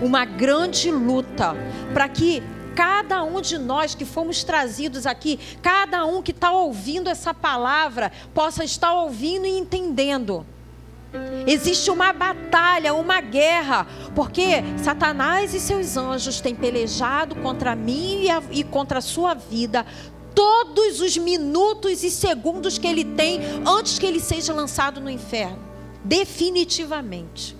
[0.00, 1.54] uma grande luta,
[1.92, 2.42] para que
[2.74, 8.12] cada um de nós que fomos trazidos aqui, cada um que está ouvindo essa palavra,
[8.34, 10.46] possa estar ouvindo e entendendo.
[11.46, 18.30] Existe uma batalha, uma guerra, porque Satanás e seus anjos têm pelejado contra mim e,
[18.30, 19.84] a, e contra a sua vida
[20.34, 25.58] todos os minutos e segundos que ele tem antes que ele seja lançado no inferno.
[26.02, 27.56] Definitivamente.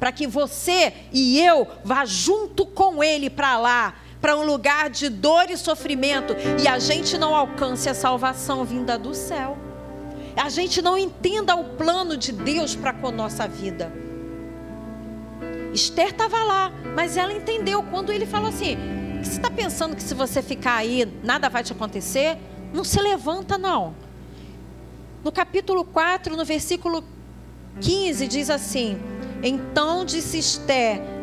[0.00, 5.08] Para que você e eu vá junto com ele para lá, para um lugar de
[5.08, 9.58] dor e sofrimento e a gente não alcance a salvação vinda do céu.
[10.36, 13.92] A gente não entenda o plano de Deus para com a nossa vida.
[15.74, 18.76] Esther estava lá, mas ela entendeu quando ele falou assim:
[19.20, 22.38] você está pensando que se você ficar aí nada vai te acontecer?
[22.72, 23.94] Não se levanta, não.
[25.24, 27.02] No capítulo 4, no versículo
[27.80, 28.98] 15, diz assim:
[29.42, 31.21] Então disse Esté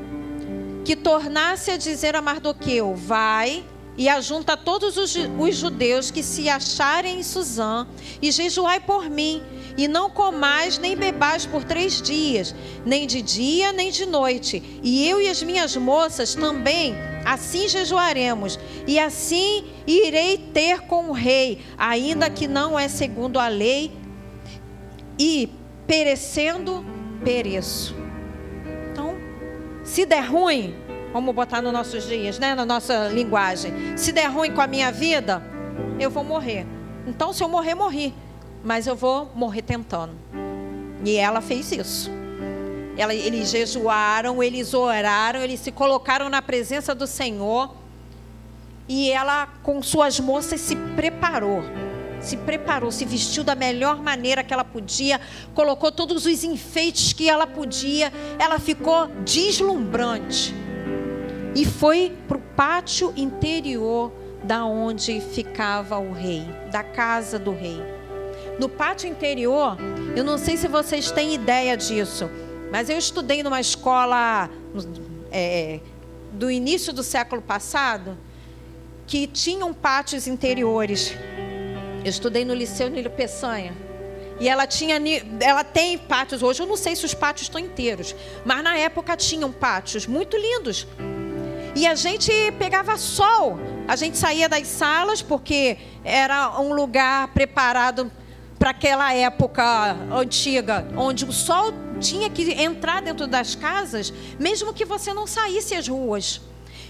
[0.89, 3.63] que tornasse a dizer a Mardoqueu: Vai
[3.95, 7.87] e ajunta todos os, os judeus que se acharem em Suzã
[8.19, 9.43] e jejuai por mim.
[9.77, 14.81] E não comais nem bebais por três dias, nem de dia nem de noite.
[14.81, 21.11] E eu e as minhas moças também assim jejuaremos, e assim irei ter com o
[21.11, 23.91] rei, ainda que não é segundo a lei,
[25.19, 25.49] e
[25.85, 26.83] perecendo,
[27.23, 27.98] pereço.
[29.89, 30.75] Se der ruim,
[31.11, 34.91] vamos botar nos nossos dias, né, na nossa linguagem, se der ruim com a minha
[34.91, 35.43] vida,
[35.99, 36.63] eu vou morrer.
[37.07, 38.13] Então, se eu morrer, morri,
[38.63, 40.13] mas eu vou morrer tentando.
[41.03, 42.11] E ela fez isso.
[42.95, 47.73] Ela, eles jejuaram, eles oraram, eles se colocaram na presença do Senhor.
[48.87, 51.63] E ela, com suas moças, se preparou.
[52.21, 55.19] Se preparou, se vestiu da melhor maneira que ela podia,
[55.53, 58.11] colocou todos os enfeites que ela podia.
[58.37, 60.53] Ela ficou deslumbrante.
[61.55, 64.11] E foi para o pátio interior
[64.43, 67.81] da onde ficava o rei, da casa do rei.
[68.59, 69.77] No pátio interior,
[70.15, 72.29] eu não sei se vocês têm ideia disso,
[72.71, 74.49] mas eu estudei numa escola
[75.31, 75.79] é,
[76.33, 78.17] do início do século passado
[79.07, 81.15] que tinham pátios interiores.
[82.03, 83.75] Eu estudei no Liceu Nilo Peçanha.
[84.39, 84.95] E ela tinha,
[85.41, 86.61] ela tem pátios hoje.
[86.61, 90.87] Eu não sei se os pátios estão inteiros, mas na época tinham pátios muito lindos.
[91.75, 93.59] E a gente pegava sol.
[93.87, 98.09] A gente saía das salas porque era um lugar preparado
[98.57, 99.63] para aquela época
[100.11, 105.75] antiga, onde o sol tinha que entrar dentro das casas, mesmo que você não saísse
[105.75, 106.41] às ruas.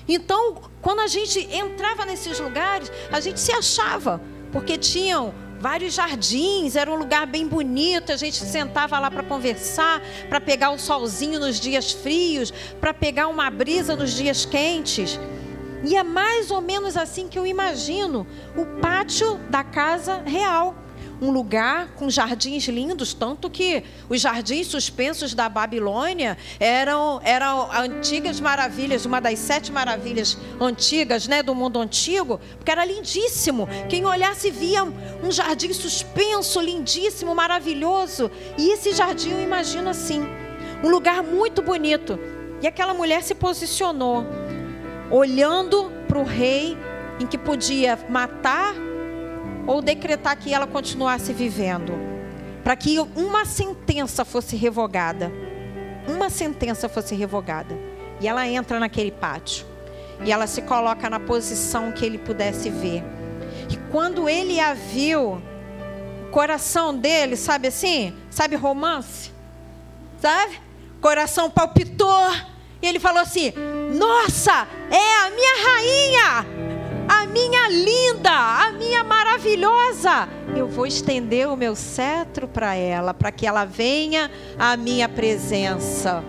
[0.07, 4.19] Então, quando a gente entrava nesses lugares, a gente se achava,
[4.51, 10.01] porque tinham vários jardins, era um lugar bem bonito, a gente sentava lá para conversar,
[10.29, 15.19] para pegar o solzinho nos dias frios, para pegar uma brisa nos dias quentes.
[15.83, 20.75] E é mais ou menos assim que eu imagino o pátio da casa real
[21.21, 28.39] um lugar com jardins lindos, tanto que os jardins suspensos da Babilônia eram, eram antigas
[28.39, 33.67] maravilhas, uma das sete maravilhas antigas né, do mundo antigo, porque era lindíssimo.
[33.89, 38.31] Quem olhasse via um jardim suspenso, lindíssimo, maravilhoso.
[38.57, 40.25] E esse jardim eu imagino assim,
[40.83, 42.17] um lugar muito bonito.
[42.61, 44.25] E aquela mulher se posicionou,
[45.09, 46.77] olhando para o rei,
[47.19, 48.73] em que podia matar
[49.69, 51.93] ou decretar que ela continuasse vivendo,
[52.63, 55.31] para que uma sentença fosse revogada.
[56.07, 57.77] Uma sentença fosse revogada.
[58.19, 59.67] E ela entra naquele pátio.
[60.25, 63.03] E ela se coloca na posição que ele pudesse ver.
[63.69, 65.39] E quando ele a viu,
[66.27, 68.11] o coração dele, sabe assim?
[68.31, 69.31] Sabe romance?
[70.19, 70.59] Sabe?
[70.99, 72.31] Coração palpitou.
[72.81, 73.53] E ele falou assim:
[73.93, 76.78] Nossa, é a minha rainha!
[77.29, 80.27] Minha linda, a minha maravilhosa.
[80.55, 86.23] Eu vou estender o meu cetro para ela, para que ela venha à minha presença.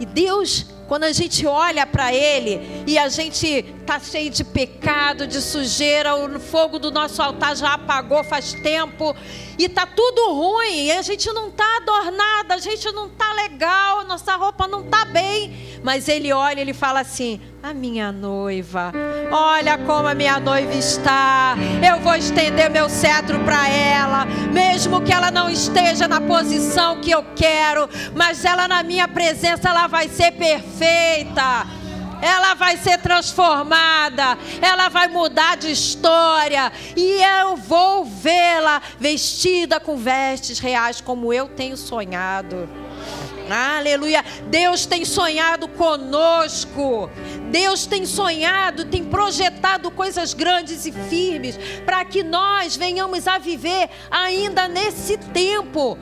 [0.00, 5.26] E Deus, quando a gente olha para Ele e a gente está cheio de pecado,
[5.26, 9.14] de sujeira, o fogo do nosso altar já apagou faz tempo
[9.58, 14.04] e está tudo ruim, e a gente não está adornada, a gente não está legal,
[14.04, 18.92] nossa roupa não está bem, mas Ele olha e Ele fala assim: a minha noiva.
[19.30, 21.56] Olha como a minha noiva está.
[21.86, 27.10] Eu vou estender meu cetro para ela, mesmo que ela não esteja na posição que
[27.10, 31.66] eu quero, mas ela na minha presença ela vai ser perfeita.
[32.20, 39.96] Ela vai ser transformada, ela vai mudar de história, e eu vou vê-la vestida com
[39.96, 42.68] vestes reais, como eu tenho sonhado.
[43.50, 44.24] Aleluia.
[44.46, 47.10] Deus tem sonhado conosco.
[47.50, 53.88] Deus tem sonhado, tem projetado coisas grandes e firmes para que nós venhamos a viver
[54.10, 55.98] ainda nesse tempo.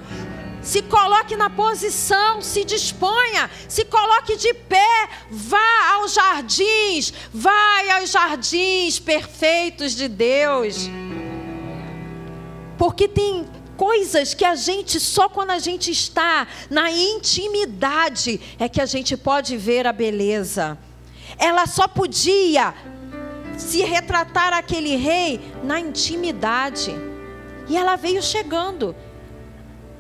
[0.61, 8.11] Se coloque na posição, se disponha, se coloque de pé, vá aos jardins, vai aos
[8.11, 10.91] jardins perfeitos de Deus.
[12.77, 13.47] Porque tem
[13.77, 19.17] coisas que a gente, só quando a gente está na intimidade, é que a gente
[19.17, 20.79] pode ver a beleza.
[21.39, 22.75] ela só podia
[23.57, 26.95] se retratar aquele rei na intimidade.
[27.69, 28.95] E ela veio chegando.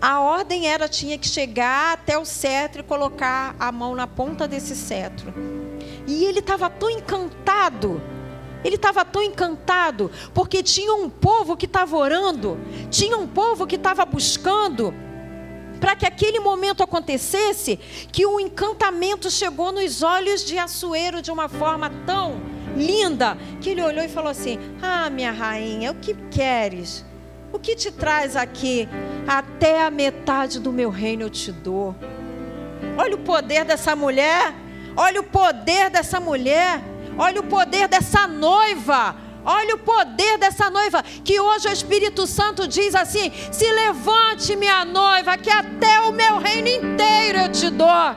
[0.01, 4.47] A ordem era tinha que chegar até o cetro e colocar a mão na ponta
[4.47, 5.33] desse cetro.
[6.07, 8.01] E ele estava tão encantado.
[8.65, 12.59] Ele estava tão encantado porque tinha um povo que estava orando,
[12.91, 14.93] tinha um povo que estava buscando
[15.81, 17.77] para que aquele momento acontecesse,
[18.11, 22.41] que o encantamento chegou nos olhos de Assuero de uma forma tão
[22.77, 27.05] linda, que ele olhou e falou assim: Ah, minha rainha, o que queres?
[27.53, 28.89] O que te traz aqui?
[29.27, 31.95] Até a metade do meu reino eu te dou.
[32.99, 34.55] Olha o poder dessa mulher.
[34.97, 36.83] Olha o poder dessa mulher.
[37.19, 39.17] Olha o poder dessa noiva.
[39.49, 44.85] Olha o poder dessa noiva, que hoje o Espírito Santo diz assim: se levante, minha
[44.85, 48.17] noiva, que até o meu reino inteiro eu te dou.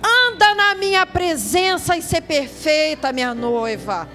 [0.00, 4.08] Anda na minha presença e ser perfeita, minha noiva.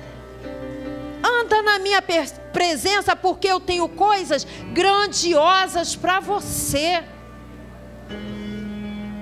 [1.21, 7.03] Anda na minha presença, porque eu tenho coisas grandiosas para você.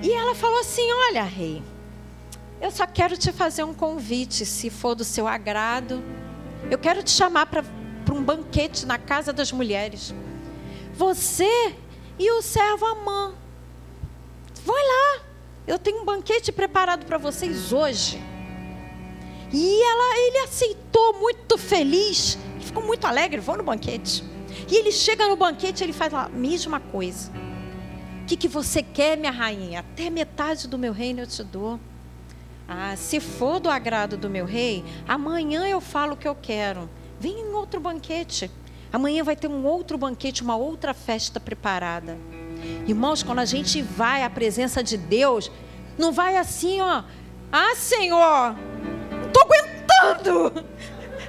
[0.02, 1.62] E ela falou assim: Olha, rei,
[2.62, 6.00] eu só quero te fazer um convite, se for do seu agrado.
[6.70, 7.64] Eu quero te chamar para
[8.12, 10.14] um banquete na casa das mulheres.
[10.94, 11.74] Você
[12.16, 13.34] e o servo Amã.
[14.64, 15.24] Vai lá.
[15.66, 18.22] Eu tenho um banquete preparado para vocês hoje.
[19.52, 24.22] E ela, ele aceitou muito feliz, ficou muito alegre, vou no banquete.
[24.70, 27.32] E ele chega no banquete, ele faz a mesma coisa.
[28.22, 29.80] O que, que você quer, minha rainha?
[29.80, 31.80] Até metade do meu reino eu te dou.
[32.68, 36.88] Ah, se for do agrado do meu rei, amanhã eu falo o que eu quero.
[37.18, 38.50] Vem em outro banquete.
[38.92, 42.18] Amanhã vai ter um outro banquete, uma outra festa preparada.
[42.86, 45.50] Irmãos, quando a gente vai à presença de Deus,
[45.98, 47.02] não vai assim, ó.
[47.50, 48.54] Ah, Senhor,
[49.10, 50.64] não estou aguentando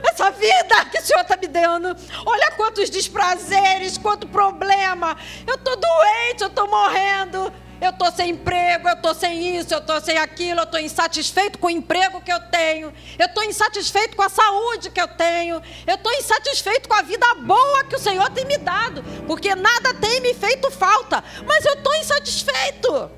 [0.04, 1.96] essa vida que o Senhor está me dando.
[2.26, 5.18] Olha quantos desprazeres, quanto problema.
[5.48, 7.52] Eu estou doente, eu estou morrendo.
[7.82, 11.60] Eu estou sem emprego, eu estou sem isso, eu estou sem aquilo, eu estou insatisfeito
[11.60, 15.62] com o emprego que eu tenho, eu estou insatisfeito com a saúde que eu tenho,
[15.86, 19.94] eu estou insatisfeito com a vida boa que o Senhor tem me dado, porque nada
[19.96, 23.12] tem me feito falta, mas eu estou insatisfeito.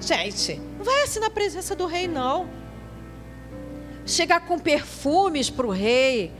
[0.00, 2.48] Gente, não vai assim na presença do rei, não.
[4.06, 6.32] Chegar com perfumes para o rei,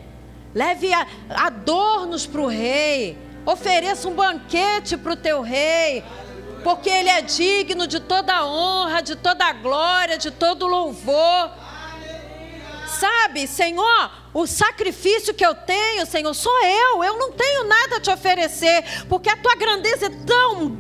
[0.55, 0.91] leve
[1.29, 6.03] adornos para o rei, ofereça um banquete para o teu rei,
[6.67, 11.53] porque Ele é digno de toda honra, de toda glória, de todo louvor.
[12.89, 17.05] Sabe, Senhor, o sacrifício que eu tenho, Senhor, sou eu.
[17.05, 20.77] Eu não tenho nada a te oferecer, porque a tua grandeza é tão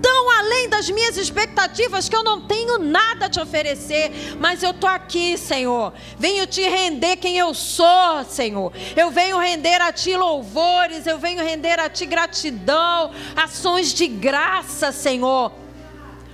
[0.00, 4.70] tão além das minhas expectativas que eu não tenho nada a te oferecer, mas eu
[4.70, 5.92] estou aqui, Senhor.
[6.18, 8.72] Venho te render quem eu sou, Senhor.
[8.96, 14.92] Eu venho render a ti louvores, eu venho render a ti gratidão, ações de graça,
[14.92, 15.52] Senhor.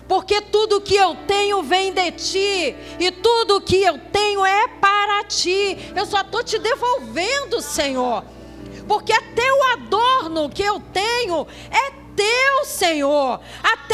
[0.09, 5.25] Porque tudo que eu tenho vem de ti, e tudo que eu tenho é para
[5.25, 5.79] ti.
[5.97, 8.25] Eu só estou te devolvendo, Senhor.
[8.87, 13.41] Porque até o adorno que eu tenho é teu, Senhor.
[13.63, 13.93] Até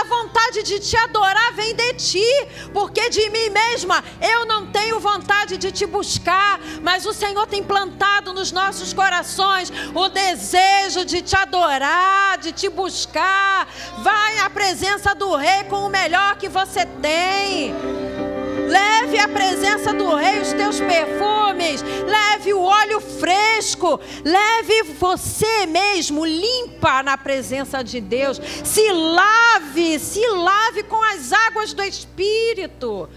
[0.00, 4.98] a vontade de te adorar vem de ti, porque de mim mesma eu não tenho
[4.98, 11.22] vontade de te buscar, mas o Senhor tem plantado nos nossos corações o desejo de
[11.22, 13.68] te adorar, de te buscar.
[13.98, 18.09] Vai à presença do Rei com o melhor que você tem.
[18.70, 26.24] Leve à presença do rei os teus perfumes, leve o óleo fresco, leve você mesmo
[26.24, 28.40] limpa na presença de Deus.
[28.62, 33.08] Se lave, se lave com as águas do Espírito.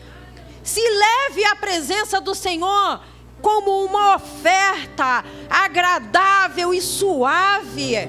[0.64, 3.02] Se leve à presença do Senhor
[3.40, 8.08] como uma oferta agradável e suave.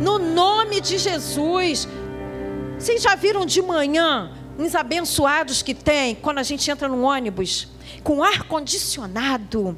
[0.00, 1.86] No nome de Jesus.
[2.76, 7.68] Vocês já viram de manhã uns abençoados que tem quando a gente entra no ônibus
[8.02, 9.76] com ar condicionado.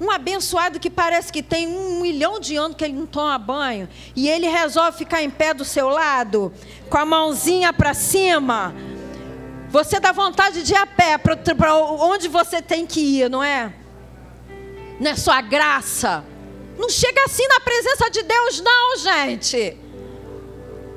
[0.00, 3.88] Um abençoado que parece que tem um milhão de anos que ele não toma banho
[4.16, 6.52] e ele resolve ficar em pé do seu lado,
[6.88, 8.74] com a mãozinha para cima.
[9.68, 13.72] Você dá vontade de ir a pé para onde você tem que ir, não é?
[14.98, 16.24] Não é só graça.
[16.78, 19.76] Não chega assim na presença de Deus, não, gente.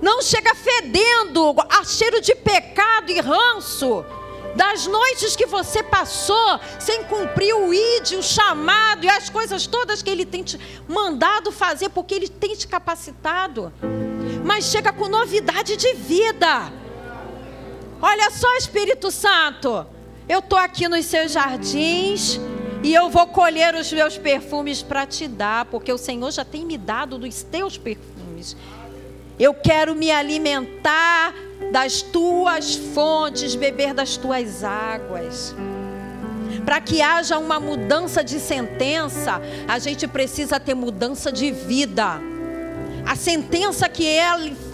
[0.04, 4.04] Não chega fedendo a cheiro de pecado e ranço.
[4.54, 10.04] Das noites que você passou sem cumprir o ID, o chamado e as coisas todas
[10.04, 13.72] que Ele tem te mandado fazer, porque Ele tem te capacitado.
[14.44, 16.70] Mas chega com novidade de vida.
[18.02, 19.88] Olha só, Espírito Santo.
[20.28, 22.42] eu estou aqui nos seus jardins
[22.84, 26.66] e eu vou colher os meus perfumes para te dar, porque o Senhor já tem
[26.66, 28.58] me dado dos teus perfumes.
[29.40, 31.34] Eu quero me alimentar
[31.72, 35.56] das tuas fontes, beber das tuas águas.
[36.64, 42.22] Para que haja uma mudança de sentença, a gente precisa ter mudança de vida.
[43.06, 44.06] A sentença que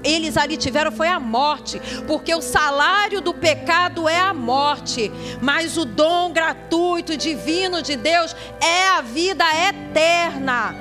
[0.04, 5.78] eles ali tiveram foi a morte, porque o salário do pecado é a morte, mas
[5.78, 10.76] o dom gratuito divino de Deus é a vida eterna.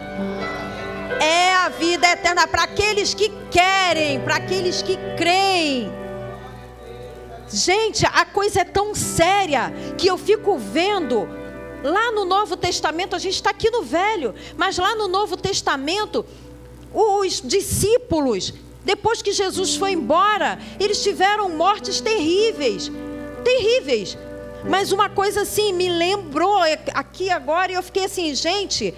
[1.21, 5.91] É a vida eterna para aqueles que querem, para aqueles que creem.
[7.51, 11.29] Gente, a coisa é tão séria que eu fico vendo
[11.83, 16.27] lá no Novo Testamento, a gente está aqui no Velho, mas lá no Novo Testamento,
[16.93, 18.53] os discípulos,
[18.85, 22.91] depois que Jesus foi embora, eles tiveram mortes terríveis
[23.49, 24.19] terríveis.
[24.69, 26.59] Mas uma coisa assim me lembrou
[26.93, 28.95] aqui agora e eu fiquei assim, gente.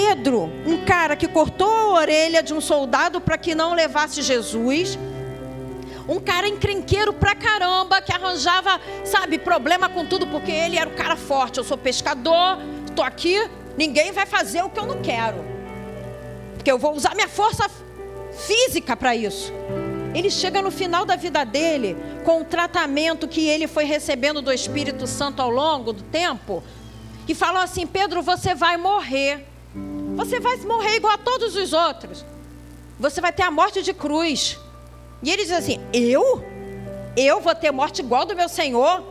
[0.00, 4.98] Pedro, um cara que cortou a orelha de um soldado para que não levasse Jesus.
[6.08, 10.94] Um cara encrenqueiro pra caramba, que arranjava, sabe, problema com tudo, porque ele era o
[10.94, 11.58] cara forte.
[11.58, 13.36] Eu sou pescador, estou aqui,
[13.76, 15.50] ninguém vai fazer o que eu não quero
[16.60, 17.70] porque eu vou usar minha força
[18.46, 19.50] física para isso.
[20.14, 24.52] Ele chega no final da vida dele, com o tratamento que ele foi recebendo do
[24.52, 26.62] Espírito Santo ao longo do tempo,
[27.26, 29.49] e falou assim: Pedro, você vai morrer.
[30.16, 32.24] Você vai morrer igual a todos os outros.
[32.98, 34.58] Você vai ter a morte de cruz.
[35.22, 36.44] E ele diz assim: Eu?
[37.16, 39.02] Eu vou ter morte igual do meu Senhor?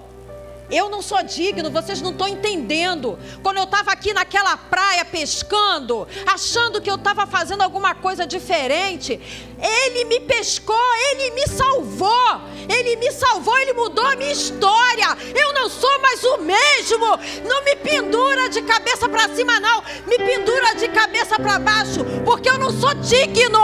[0.70, 3.18] Eu não sou digno, vocês não estão entendendo.
[3.42, 9.20] Quando eu estava aqui naquela praia pescando, achando que eu estava fazendo alguma coisa diferente,
[9.62, 10.76] ele me pescou,
[11.12, 12.50] ele me salvou.
[12.70, 15.18] Ele me salvou, ele mudou a minha história.
[15.36, 17.06] Eu não sou mais o mesmo.
[17.48, 19.84] Não me pendura de cabeça para cima, não.
[20.06, 23.60] Me pendura de cabeça para baixo, porque eu não sou digno.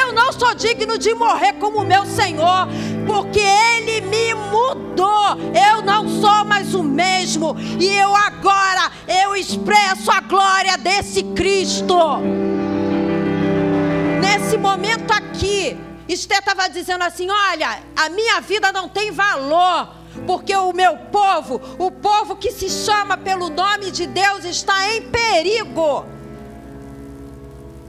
[0.00, 2.66] Eu não sou digno de morrer como meu Senhor,
[3.06, 5.36] porque ele me mudou.
[5.54, 7.56] Eu não sou mais o mesmo.
[7.80, 12.18] E eu agora, eu expresso a glória desse Cristo.
[14.20, 15.76] Nesse momento aqui,
[16.08, 20.02] Esté estava dizendo assim: olha, a minha vida não tem valor.
[20.26, 25.08] Porque o meu povo, o povo que se chama pelo nome de Deus, está em
[25.08, 26.04] perigo.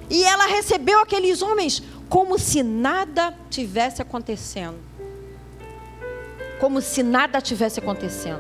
[0.10, 4.93] E ela recebeu aqueles homens como se nada tivesse acontecendo
[6.64, 8.40] como se nada tivesse acontecendo.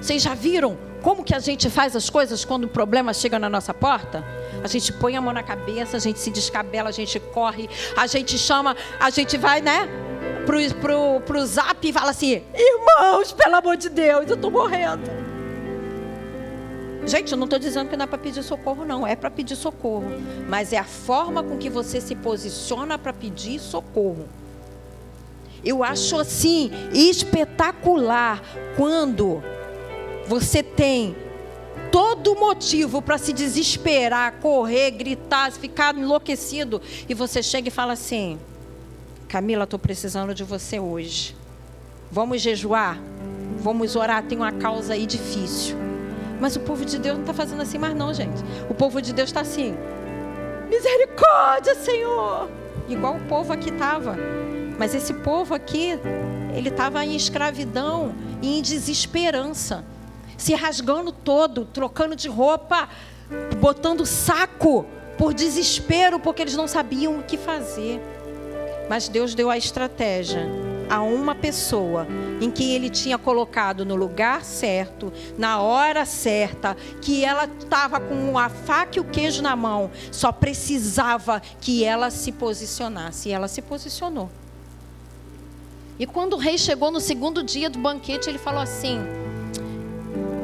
[0.00, 3.50] Vocês já viram como que a gente faz as coisas quando o problema chega na
[3.50, 4.24] nossa porta?
[4.64, 8.06] A gente põe a mão na cabeça, a gente se descabela, a gente corre, a
[8.06, 9.86] gente chama, a gente vai, né?
[10.46, 15.02] Pro, pro, pro zap e fala assim: Irmãos, pelo amor de Deus, eu estou morrendo.
[17.04, 19.06] Gente, eu não estou dizendo que não é para pedir socorro, não.
[19.06, 20.06] É para pedir socorro.
[20.48, 24.26] Mas é a forma com que você se posiciona para pedir socorro.
[25.66, 28.40] Eu acho assim espetacular
[28.76, 29.42] quando
[30.28, 31.16] você tem
[31.90, 38.38] todo motivo para se desesperar, correr, gritar, ficar enlouquecido e você chega e fala assim:
[39.26, 41.34] Camila, estou precisando de você hoje.
[42.12, 43.00] Vamos jejuar?
[43.58, 44.22] Vamos orar?
[44.22, 45.76] Tem uma causa aí difícil.
[46.40, 48.40] Mas o povo de Deus não está fazendo assim mais, não, gente.
[48.70, 49.74] O povo de Deus está assim:
[50.70, 52.48] misericórdia, Senhor.
[52.88, 54.16] Igual o povo aqui estava.
[54.78, 55.98] Mas esse povo aqui,
[56.54, 59.84] ele estava em escravidão e em desesperança,
[60.36, 62.88] se rasgando todo, trocando de roupa,
[63.58, 68.00] botando saco por desespero, porque eles não sabiam o que fazer.
[68.88, 70.46] Mas Deus deu a estratégia
[70.88, 72.06] a uma pessoa
[72.40, 78.38] em que ele tinha colocado no lugar certo, na hora certa, que ela estava com
[78.38, 83.30] a faca e o queijo na mão, só precisava que ela se posicionasse.
[83.30, 84.30] E ela se posicionou.
[85.98, 89.00] E quando o rei chegou no segundo dia do banquete, ele falou assim: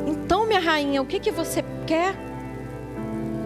[0.07, 2.15] Então, minha rainha, o que, que você quer?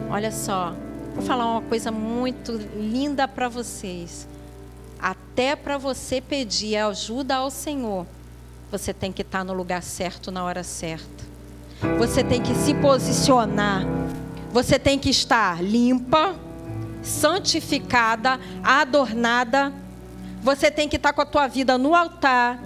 [0.09, 0.73] Olha só,
[1.15, 4.29] vou falar uma coisa muito linda para vocês.
[5.01, 8.07] Até para você pedir ajuda ao Senhor,
[8.71, 11.25] você tem que estar no lugar certo na hora certa.
[11.99, 13.83] Você tem que se posicionar.
[14.53, 16.35] Você tem que estar limpa,
[17.03, 19.73] santificada, adornada
[20.47, 22.59] você tem que estar com a tua vida no altar.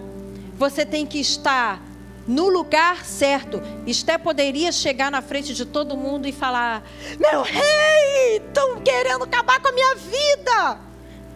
[0.59, 1.83] Você tem que estar
[2.29, 3.63] no lugar certo.
[3.87, 6.83] Esté poderia chegar na frente de todo mundo e falar:
[7.19, 10.79] Meu rei, estão querendo acabar com a minha vida.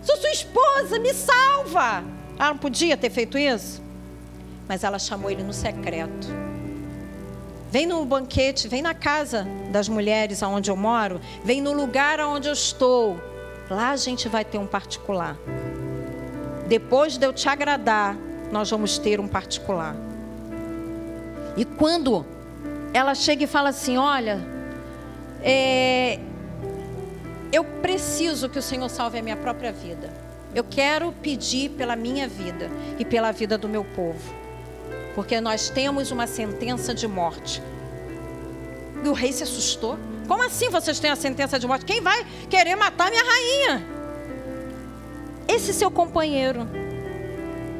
[0.02, 2.04] Sou sua esposa, me salva.
[2.38, 3.82] Ah, não podia ter feito isso?
[4.68, 6.28] mas ela chamou ele no secreto.
[7.70, 12.48] Vem no banquete, vem na casa das mulheres aonde eu moro, vem no lugar aonde
[12.48, 13.20] eu estou.
[13.68, 15.36] Lá a gente vai ter um particular.
[16.66, 18.16] Depois de eu te agradar,
[18.50, 19.94] nós vamos ter um particular.
[21.56, 22.24] E quando
[22.92, 24.40] ela chega e fala assim: Olha,
[25.42, 26.18] é,
[27.52, 30.10] eu preciso que o Senhor salve a minha própria vida.
[30.54, 34.32] Eu quero pedir pela minha vida e pela vida do meu povo.
[35.14, 37.62] Porque nós temos uma sentença de morte.
[39.02, 39.98] E o rei se assustou.
[40.26, 41.84] Como assim vocês têm a sentença de morte?
[41.84, 43.93] Quem vai querer matar minha rainha?
[45.54, 46.66] Esse seu companheiro,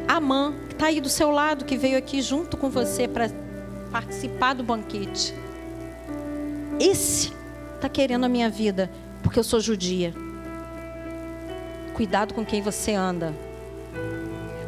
[0.07, 3.29] Amã, que está aí do seu lado, que veio aqui junto com você para
[3.91, 5.35] participar do banquete.
[6.79, 7.33] Esse
[7.75, 8.89] está querendo a minha vida,
[9.25, 10.14] porque eu sou judia.
[11.95, 13.35] Cuidado com quem você anda.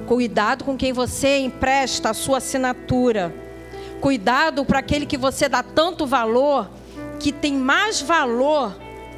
[0.08, 3.32] Cuidado com quem você empresta a sua assinatura.
[4.00, 6.68] Cuidado para aquele que você dá tanto valor,
[7.20, 8.76] que tem mais valor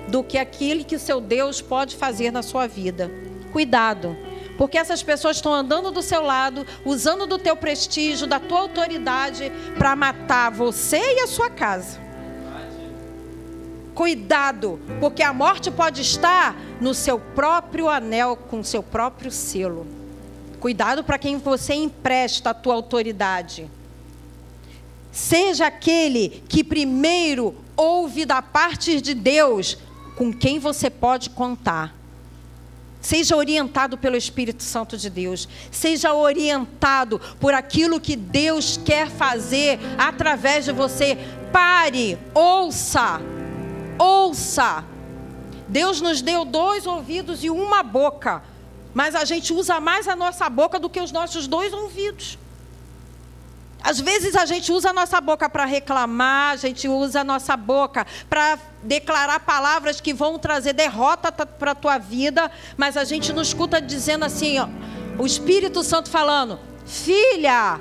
[0.09, 3.11] do que aquele que seu Deus pode fazer na sua vida.
[3.53, 4.17] Cuidado,
[4.57, 9.53] porque essas pessoas estão andando do seu lado, usando do teu prestígio, da tua autoridade
[9.79, 12.01] para matar você e a sua casa.
[13.95, 19.87] Cuidado, porque a morte pode estar no seu próprio anel, com seu próprio selo.
[20.61, 23.69] Cuidado para quem você empresta a tua autoridade.
[25.11, 29.79] Seja aquele que primeiro ouve da parte de Deus
[30.17, 31.98] com quem você pode contar.
[33.01, 35.49] Seja orientado pelo Espírito Santo de Deus.
[35.71, 41.17] Seja orientado por aquilo que Deus quer fazer através de você.
[41.53, 43.21] Pare, ouça
[43.99, 44.85] ouça.
[45.67, 48.43] Deus nos deu dois ouvidos e uma boca,
[48.95, 52.39] mas a gente usa mais a nossa boca do que os nossos dois ouvidos.
[53.83, 57.57] Às vezes a gente usa a nossa boca para reclamar, a gente usa a nossa
[57.57, 63.33] boca para declarar palavras que vão trazer derrota para a tua vida, mas a gente
[63.33, 64.69] não escuta dizendo assim, ó,
[65.19, 67.81] o Espírito Santo falando: Filha,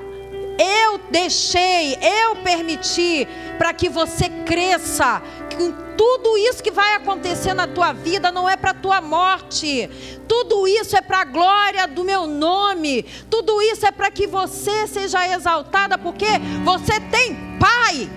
[0.58, 3.26] eu deixei, eu permiti
[3.56, 5.22] para que você cresça,
[5.96, 9.88] tudo isso que vai acontecer na tua vida não é para a tua morte.
[10.28, 13.02] Tudo isso é para a glória do meu nome.
[13.28, 16.26] Tudo isso é para que você seja exaltada, porque
[16.64, 18.08] você tem pai.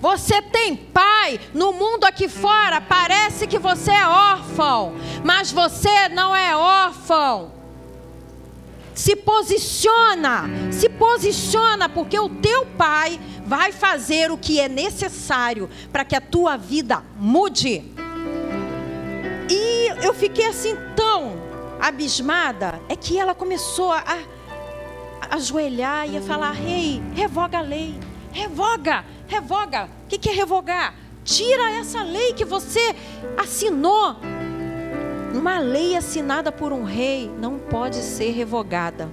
[0.00, 1.38] Você tem pai.
[1.52, 7.59] No mundo aqui fora parece que você é órfão, mas você não é órfão.
[8.94, 16.04] Se posiciona, se posiciona, porque o teu pai vai fazer o que é necessário para
[16.04, 17.84] que a tua vida mude.
[19.48, 21.32] E eu fiquei assim tão
[21.80, 24.04] abismada, é que ela começou a,
[25.20, 27.98] a ajoelhar e a falar: Rei, revoga a lei,
[28.32, 29.88] revoga, revoga.
[30.04, 30.94] O que, que é revogar?
[31.24, 32.94] Tira essa lei que você
[33.36, 34.16] assinou
[35.32, 39.08] uma lei assinada por um rei não pode ser revogada.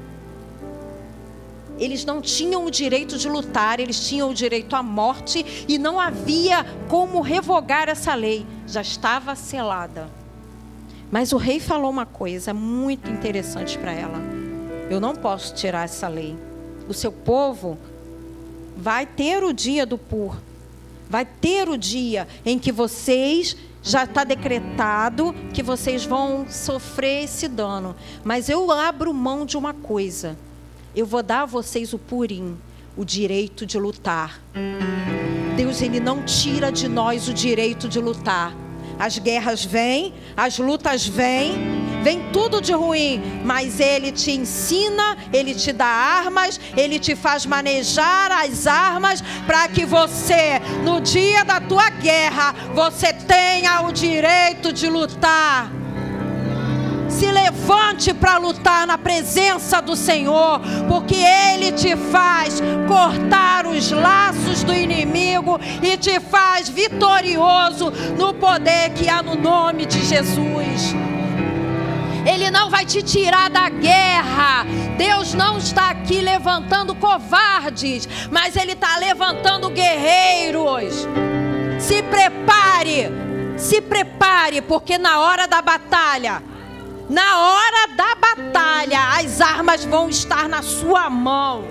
[1.80, 6.00] Eles não tinham o direito de lutar, eles tinham o direito à morte e não
[6.00, 10.10] havia como revogar essa lei, já estava selada.
[11.12, 14.20] Mas o rei falou uma coisa muito interessante para ela:
[14.90, 16.36] eu não posso tirar essa lei.
[16.90, 17.78] O seu povo
[18.76, 20.36] vai ter o dia do pur,
[21.10, 23.56] vai ter o dia em que vocês
[23.88, 27.96] já está decretado que vocês vão sofrer esse dano.
[28.22, 30.38] Mas eu abro mão de uma coisa.
[30.94, 32.58] Eu vou dar a vocês o purim,
[32.98, 34.42] o direito de lutar.
[35.56, 38.54] Deus ele não tira de nós o direito de lutar.
[39.00, 45.54] As guerras vêm, as lutas vêm, vem tudo de ruim, mas Ele te ensina, Ele
[45.54, 51.60] te dá armas, Ele te faz manejar as armas para que você, no dia da
[51.60, 55.77] tua guerra, você tenha o direito de lutar.
[57.10, 64.64] Se levante para lutar na presença do Senhor, porque Ele te faz cortar os laços
[64.64, 70.96] do inimigo e te faz vitorioso no poder que há no nome de Jesus.
[72.28, 74.66] Ele não vai te tirar da guerra.
[74.98, 81.08] Deus não está aqui levantando covardes, mas Ele está levantando guerreiros.
[81.80, 83.10] Se prepare,
[83.56, 86.44] se prepare, porque na hora da batalha,
[87.10, 91.66] na hora da batalha, as armas vão estar na sua mão.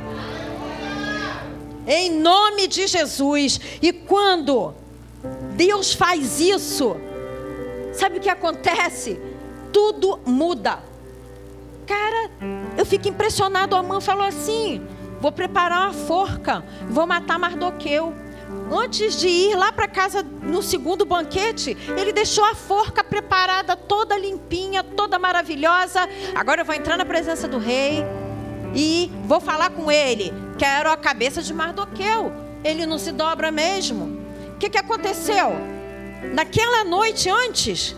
[1.86, 3.60] Em nome de Jesus.
[3.80, 4.74] E quando
[5.54, 6.96] Deus faz isso,
[7.92, 9.20] sabe o que acontece?
[9.72, 10.80] Tudo muda.
[11.86, 12.30] Cara,
[12.76, 13.76] eu fico impressionado.
[13.76, 14.86] A mãe falou assim:
[15.20, 18.12] vou preparar uma forca, vou matar Mardoqueu.
[18.70, 24.18] Antes de ir lá para casa no segundo banquete, ele deixou a forca preparada, toda
[24.18, 26.08] limpinha, toda maravilhosa.
[26.34, 28.04] Agora eu vou entrar na presença do rei
[28.74, 30.32] e vou falar com ele.
[30.58, 32.32] Quero a cabeça de Mardoqueu.
[32.64, 34.20] Ele não se dobra mesmo.
[34.54, 35.52] O que, que aconteceu?
[36.32, 37.94] Naquela noite antes,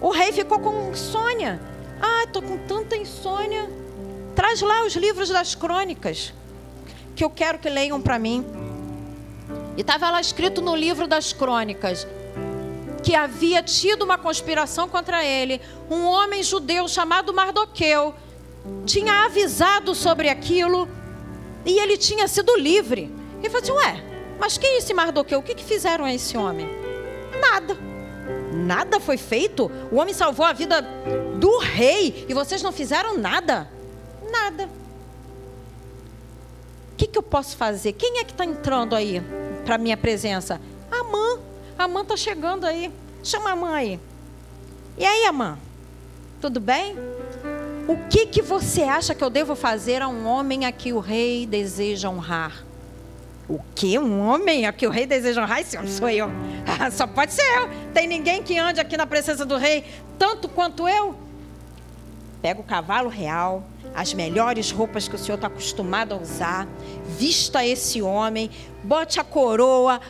[0.00, 1.60] o rei ficou com insônia.
[2.00, 3.68] Ah, estou com tanta insônia.
[4.34, 6.32] Traz lá os livros das crônicas,
[7.14, 8.44] que eu quero que leiam para mim.
[9.76, 12.06] E estava lá escrito no livro das crônicas
[13.02, 15.60] que havia tido uma conspiração contra ele.
[15.90, 18.14] Um homem judeu chamado Mardoqueu
[18.86, 20.88] tinha avisado sobre aquilo
[21.64, 23.10] e ele tinha sido livre.
[23.40, 24.04] Ele falou assim: Ué,
[24.38, 25.40] mas quem é esse Mardoqueu?
[25.40, 26.68] O que, que fizeram a esse homem?
[27.40, 27.76] Nada.
[28.52, 29.70] Nada foi feito.
[29.90, 30.82] O homem salvou a vida
[31.38, 33.68] do rei e vocês não fizeram nada.
[34.30, 34.68] Nada.
[36.92, 37.94] O que, que eu posso fazer?
[37.94, 39.20] Quem é que está entrando aí
[39.64, 40.60] para minha presença?
[40.90, 41.38] A mãe.
[41.78, 42.92] A mãe está chegando aí.
[43.22, 44.00] Chama a mãe aí.
[44.98, 45.58] E aí, Amã?
[46.40, 46.96] Tudo bem?
[47.88, 51.00] O que, que você acha que eu devo fazer a um homem a que o
[51.00, 52.64] rei deseja honrar?
[53.48, 53.98] O que?
[53.98, 55.60] Um homem a que o rei deseja honrar?
[55.60, 56.28] Esse homem sou eu.
[56.92, 57.68] Só pode ser eu.
[57.92, 59.84] Tem ninguém que ande aqui na presença do rei
[60.18, 61.16] tanto quanto eu.
[62.40, 63.64] Pega o cavalo real,
[63.94, 66.66] as melhores roupas que o senhor está acostumado a usar,
[67.06, 68.50] vista esse homem,
[68.82, 70.00] bote a coroa,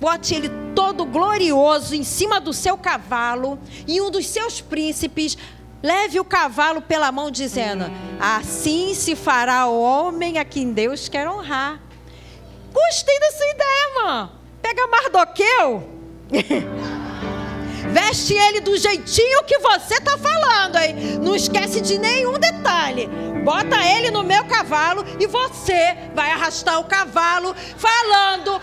[0.00, 5.36] bote ele todo glorioso em cima do seu cavalo, e um dos seus príncipes
[5.82, 7.84] leve o cavalo pela mão, dizendo:
[8.20, 11.80] Assim se fará o homem a quem Deus quer honrar.
[12.72, 14.30] Gostei da sua ideia, irmã.
[14.60, 15.88] Pega Mardoqueu.
[17.96, 21.18] Veste ele do jeitinho que você está falando, hein?
[21.22, 23.08] Não esquece de nenhum detalhe.
[23.42, 28.60] Bota ele no meu cavalo e você vai arrastar o cavalo falando: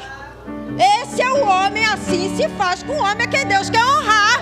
[1.02, 4.40] Esse é o homem, assim se faz com o homem que Deus quer honrar.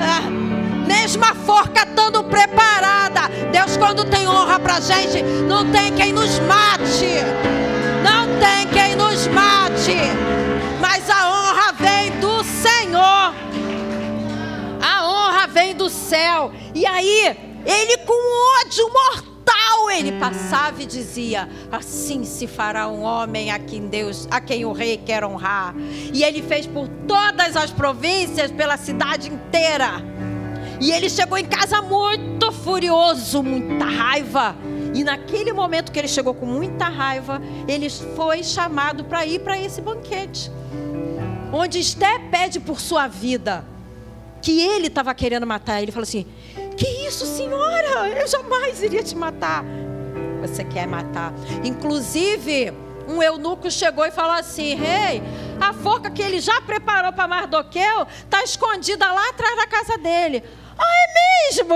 [0.00, 0.30] Ah,
[0.86, 3.28] mesmo a forca estando preparada.
[3.52, 7.20] Deus, quando tem honra pra gente, não tem quem nos mate.
[8.02, 9.98] Não tem quem nos mate.
[10.80, 11.91] Mas a honra vem
[15.52, 16.50] vem do céu.
[16.74, 23.50] E aí, ele com ódio mortal, ele passava e dizia: Assim se fará um homem
[23.50, 25.74] a quem Deus, a quem o rei quer honrar.
[26.12, 30.02] E ele fez por todas as províncias, pela cidade inteira.
[30.80, 34.56] E ele chegou em casa muito furioso, muita raiva.
[34.92, 39.56] E naquele momento que ele chegou com muita raiva, ele foi chamado para ir para
[39.56, 40.50] esse banquete.
[41.52, 43.64] Onde Esté pede por sua vida,
[44.42, 45.80] que ele estava querendo matar.
[45.80, 46.26] Ele falou assim:
[46.76, 48.08] Que isso, senhora?
[48.08, 49.64] Eu jamais iria te matar.
[50.40, 51.32] Você quer matar.
[51.62, 52.72] Inclusive,
[53.06, 55.22] um eunuco chegou e falou assim: Rei, hey,
[55.60, 60.42] a forca que ele já preparou para Mardoqueu está escondida lá atrás da casa dele.
[60.76, 61.74] Ah, é mesmo?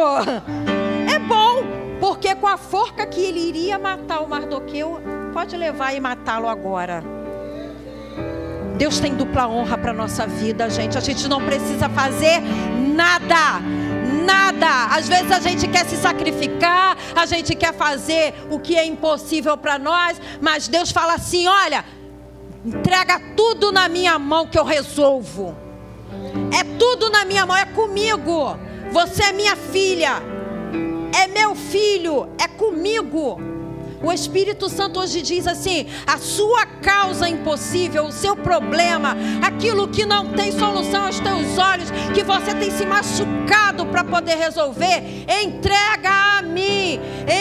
[1.15, 1.87] É bom.
[2.01, 5.01] Porque com a forca que ele iria matar o Mardoqueu,
[5.33, 7.16] pode levar e matá-lo agora.
[8.77, 10.97] Deus tem dupla honra para nossa vida, gente.
[10.97, 12.41] A gente não precisa fazer
[12.95, 13.61] nada.
[14.25, 14.87] Nada.
[14.97, 19.57] Às vezes a gente quer se sacrificar, a gente quer fazer o que é impossível
[19.57, 21.85] para nós, mas Deus fala assim: olha,
[22.65, 25.57] entrega tudo na minha mão que eu resolvo.
[26.59, 28.59] É tudo na minha mão, é comigo.
[28.91, 30.23] Você é minha filha
[31.17, 33.39] é meu filho, é comigo.
[34.07, 40.07] O Espírito Santo hoje diz assim: a sua causa impossível, o seu problema, aquilo que
[40.07, 45.03] não tem solução aos teus olhos, que você tem se machucado para poder resolver,
[45.43, 47.01] entrega a mim,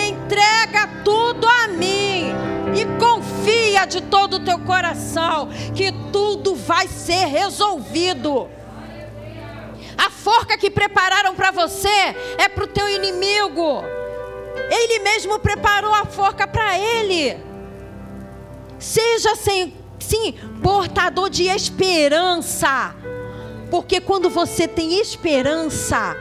[0.10, 2.34] entrega tudo a mim
[2.76, 8.50] e confia de todo o teu coração que tudo vai ser resolvido.
[9.96, 13.84] A forca que prepararam para você é para o teu inimigo.
[14.70, 17.38] Ele mesmo preparou a forca para ele.
[18.80, 22.96] Seja sem, sim, portador de esperança.
[23.70, 26.16] Porque quando você tem esperança,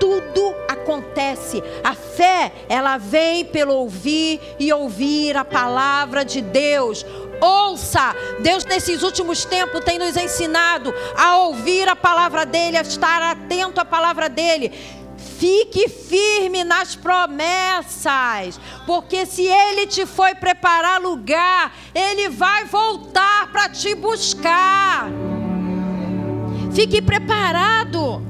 [0.00, 1.62] tudo acontece.
[1.82, 7.04] A fé, ela vem pelo ouvir e ouvir a palavra de Deus.
[7.40, 13.20] Ouça, Deus nesses últimos tempos tem nos ensinado a ouvir a palavra dele, a estar
[13.20, 14.72] atento à palavra dele.
[15.38, 23.68] Fique firme nas promessas, porque se ele te foi preparar lugar, ele vai voltar para
[23.68, 25.08] te buscar.
[26.72, 28.22] Fique preparado.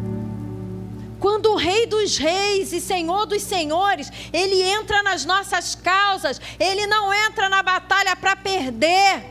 [1.21, 6.87] Quando o Rei dos Reis e Senhor dos Senhores, ele entra nas nossas causas, ele
[6.87, 9.25] não entra na batalha para perder.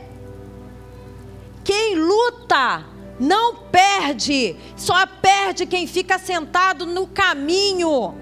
[1.62, 8.14] Quem luta não perde, só perde quem fica sentado no caminho,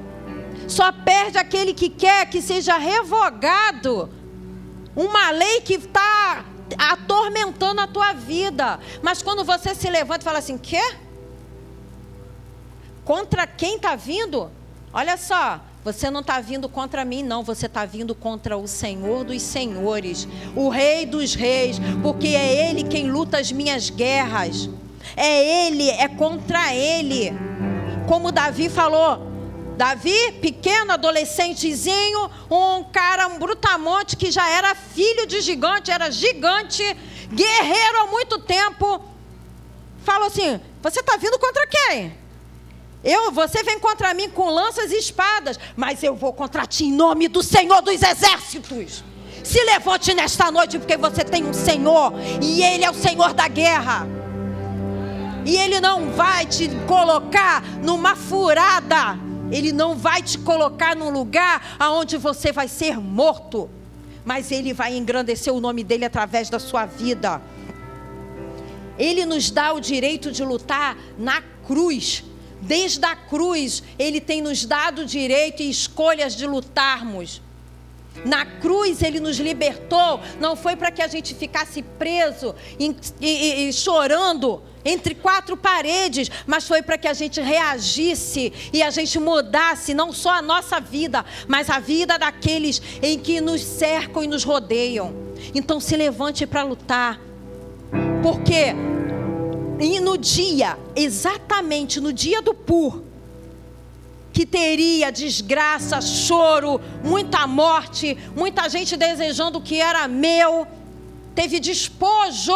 [0.68, 4.10] só perde aquele que quer que seja revogado
[4.96, 6.44] uma lei que está
[6.78, 8.78] atormentando a tua vida.
[9.02, 10.94] Mas quando você se levanta e fala assim: quê?
[13.04, 14.50] Contra quem está vindo?
[14.92, 17.42] Olha só, você não está vindo contra mim, não.
[17.42, 22.84] Você está vindo contra o Senhor dos Senhores, o Rei dos Reis, porque é Ele
[22.84, 24.70] quem luta as minhas guerras.
[25.16, 27.32] É Ele, é contra Ele.
[28.06, 29.34] Como Davi falou,
[29.76, 36.82] Davi, pequeno, adolescentezinho, um cara, um brutamonte que já era filho de gigante, era gigante,
[37.32, 39.02] guerreiro há muito tempo.
[40.04, 42.16] Falou assim: Você está vindo contra quem?
[43.02, 46.92] Eu, você vem contra mim com lanças e espadas, mas eu vou contra ti em
[46.92, 49.04] nome do Senhor dos Exércitos.
[49.42, 53.46] Se levante nesta noite, porque você tem um Senhor, e Ele é o Senhor da
[53.46, 54.23] guerra.
[55.44, 59.18] E Ele não vai te colocar numa furada,
[59.50, 63.68] Ele não vai te colocar num lugar aonde você vai ser morto,
[64.24, 67.42] mas Ele vai engrandecer o nome dEle através da sua vida.
[68.98, 72.24] Ele nos dá o direito de lutar na cruz.
[72.62, 77.42] Desde a cruz, Ele tem nos dado direito e escolhas de lutarmos.
[78.24, 83.68] Na cruz ele nos libertou, não foi para que a gente ficasse preso e, e,
[83.68, 89.18] e, chorando entre quatro paredes, mas foi para que a gente reagisse e a gente
[89.18, 94.26] mudasse não só a nossa vida, mas a vida daqueles em que nos cercam e
[94.26, 95.14] nos rodeiam.
[95.54, 97.20] Então se levante para lutar,
[98.22, 98.74] porque
[99.80, 103.02] e no dia, exatamente no dia do pur,
[104.32, 110.66] que teria desgraça, choro, muita morte, muita gente desejando o que era meu,
[111.34, 112.52] teve despojo.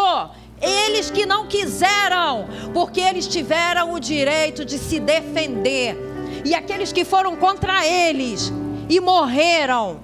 [0.60, 5.96] Eles que não quiseram, porque eles tiveram o direito de se defender.
[6.44, 8.52] E aqueles que foram contra eles
[8.88, 10.00] e morreram,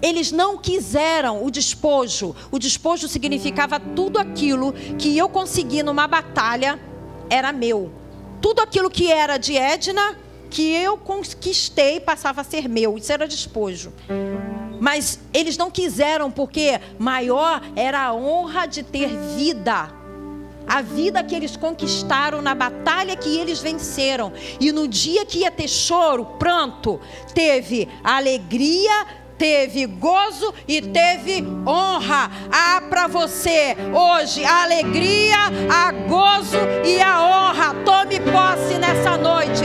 [0.00, 2.36] eles não quiseram o despojo.
[2.50, 6.78] O despojo significava tudo aquilo que eu consegui numa batalha
[7.30, 7.90] era meu.
[8.40, 10.16] Tudo aquilo que era de Edna,
[10.50, 12.98] que eu conquistei, passava a ser meu.
[12.98, 13.92] Isso era despojo.
[14.84, 19.90] Mas eles não quiseram, porque maior era a honra de ter vida.
[20.68, 24.30] A vida que eles conquistaram na batalha que eles venceram.
[24.60, 27.00] E no dia que ia ter choro, pranto,
[27.32, 29.06] teve alegria,
[29.38, 32.30] teve gozo e teve honra.
[32.52, 35.38] Há para você hoje a alegria,
[35.72, 37.74] a gozo e a honra.
[37.86, 39.64] Tome posse nessa noite.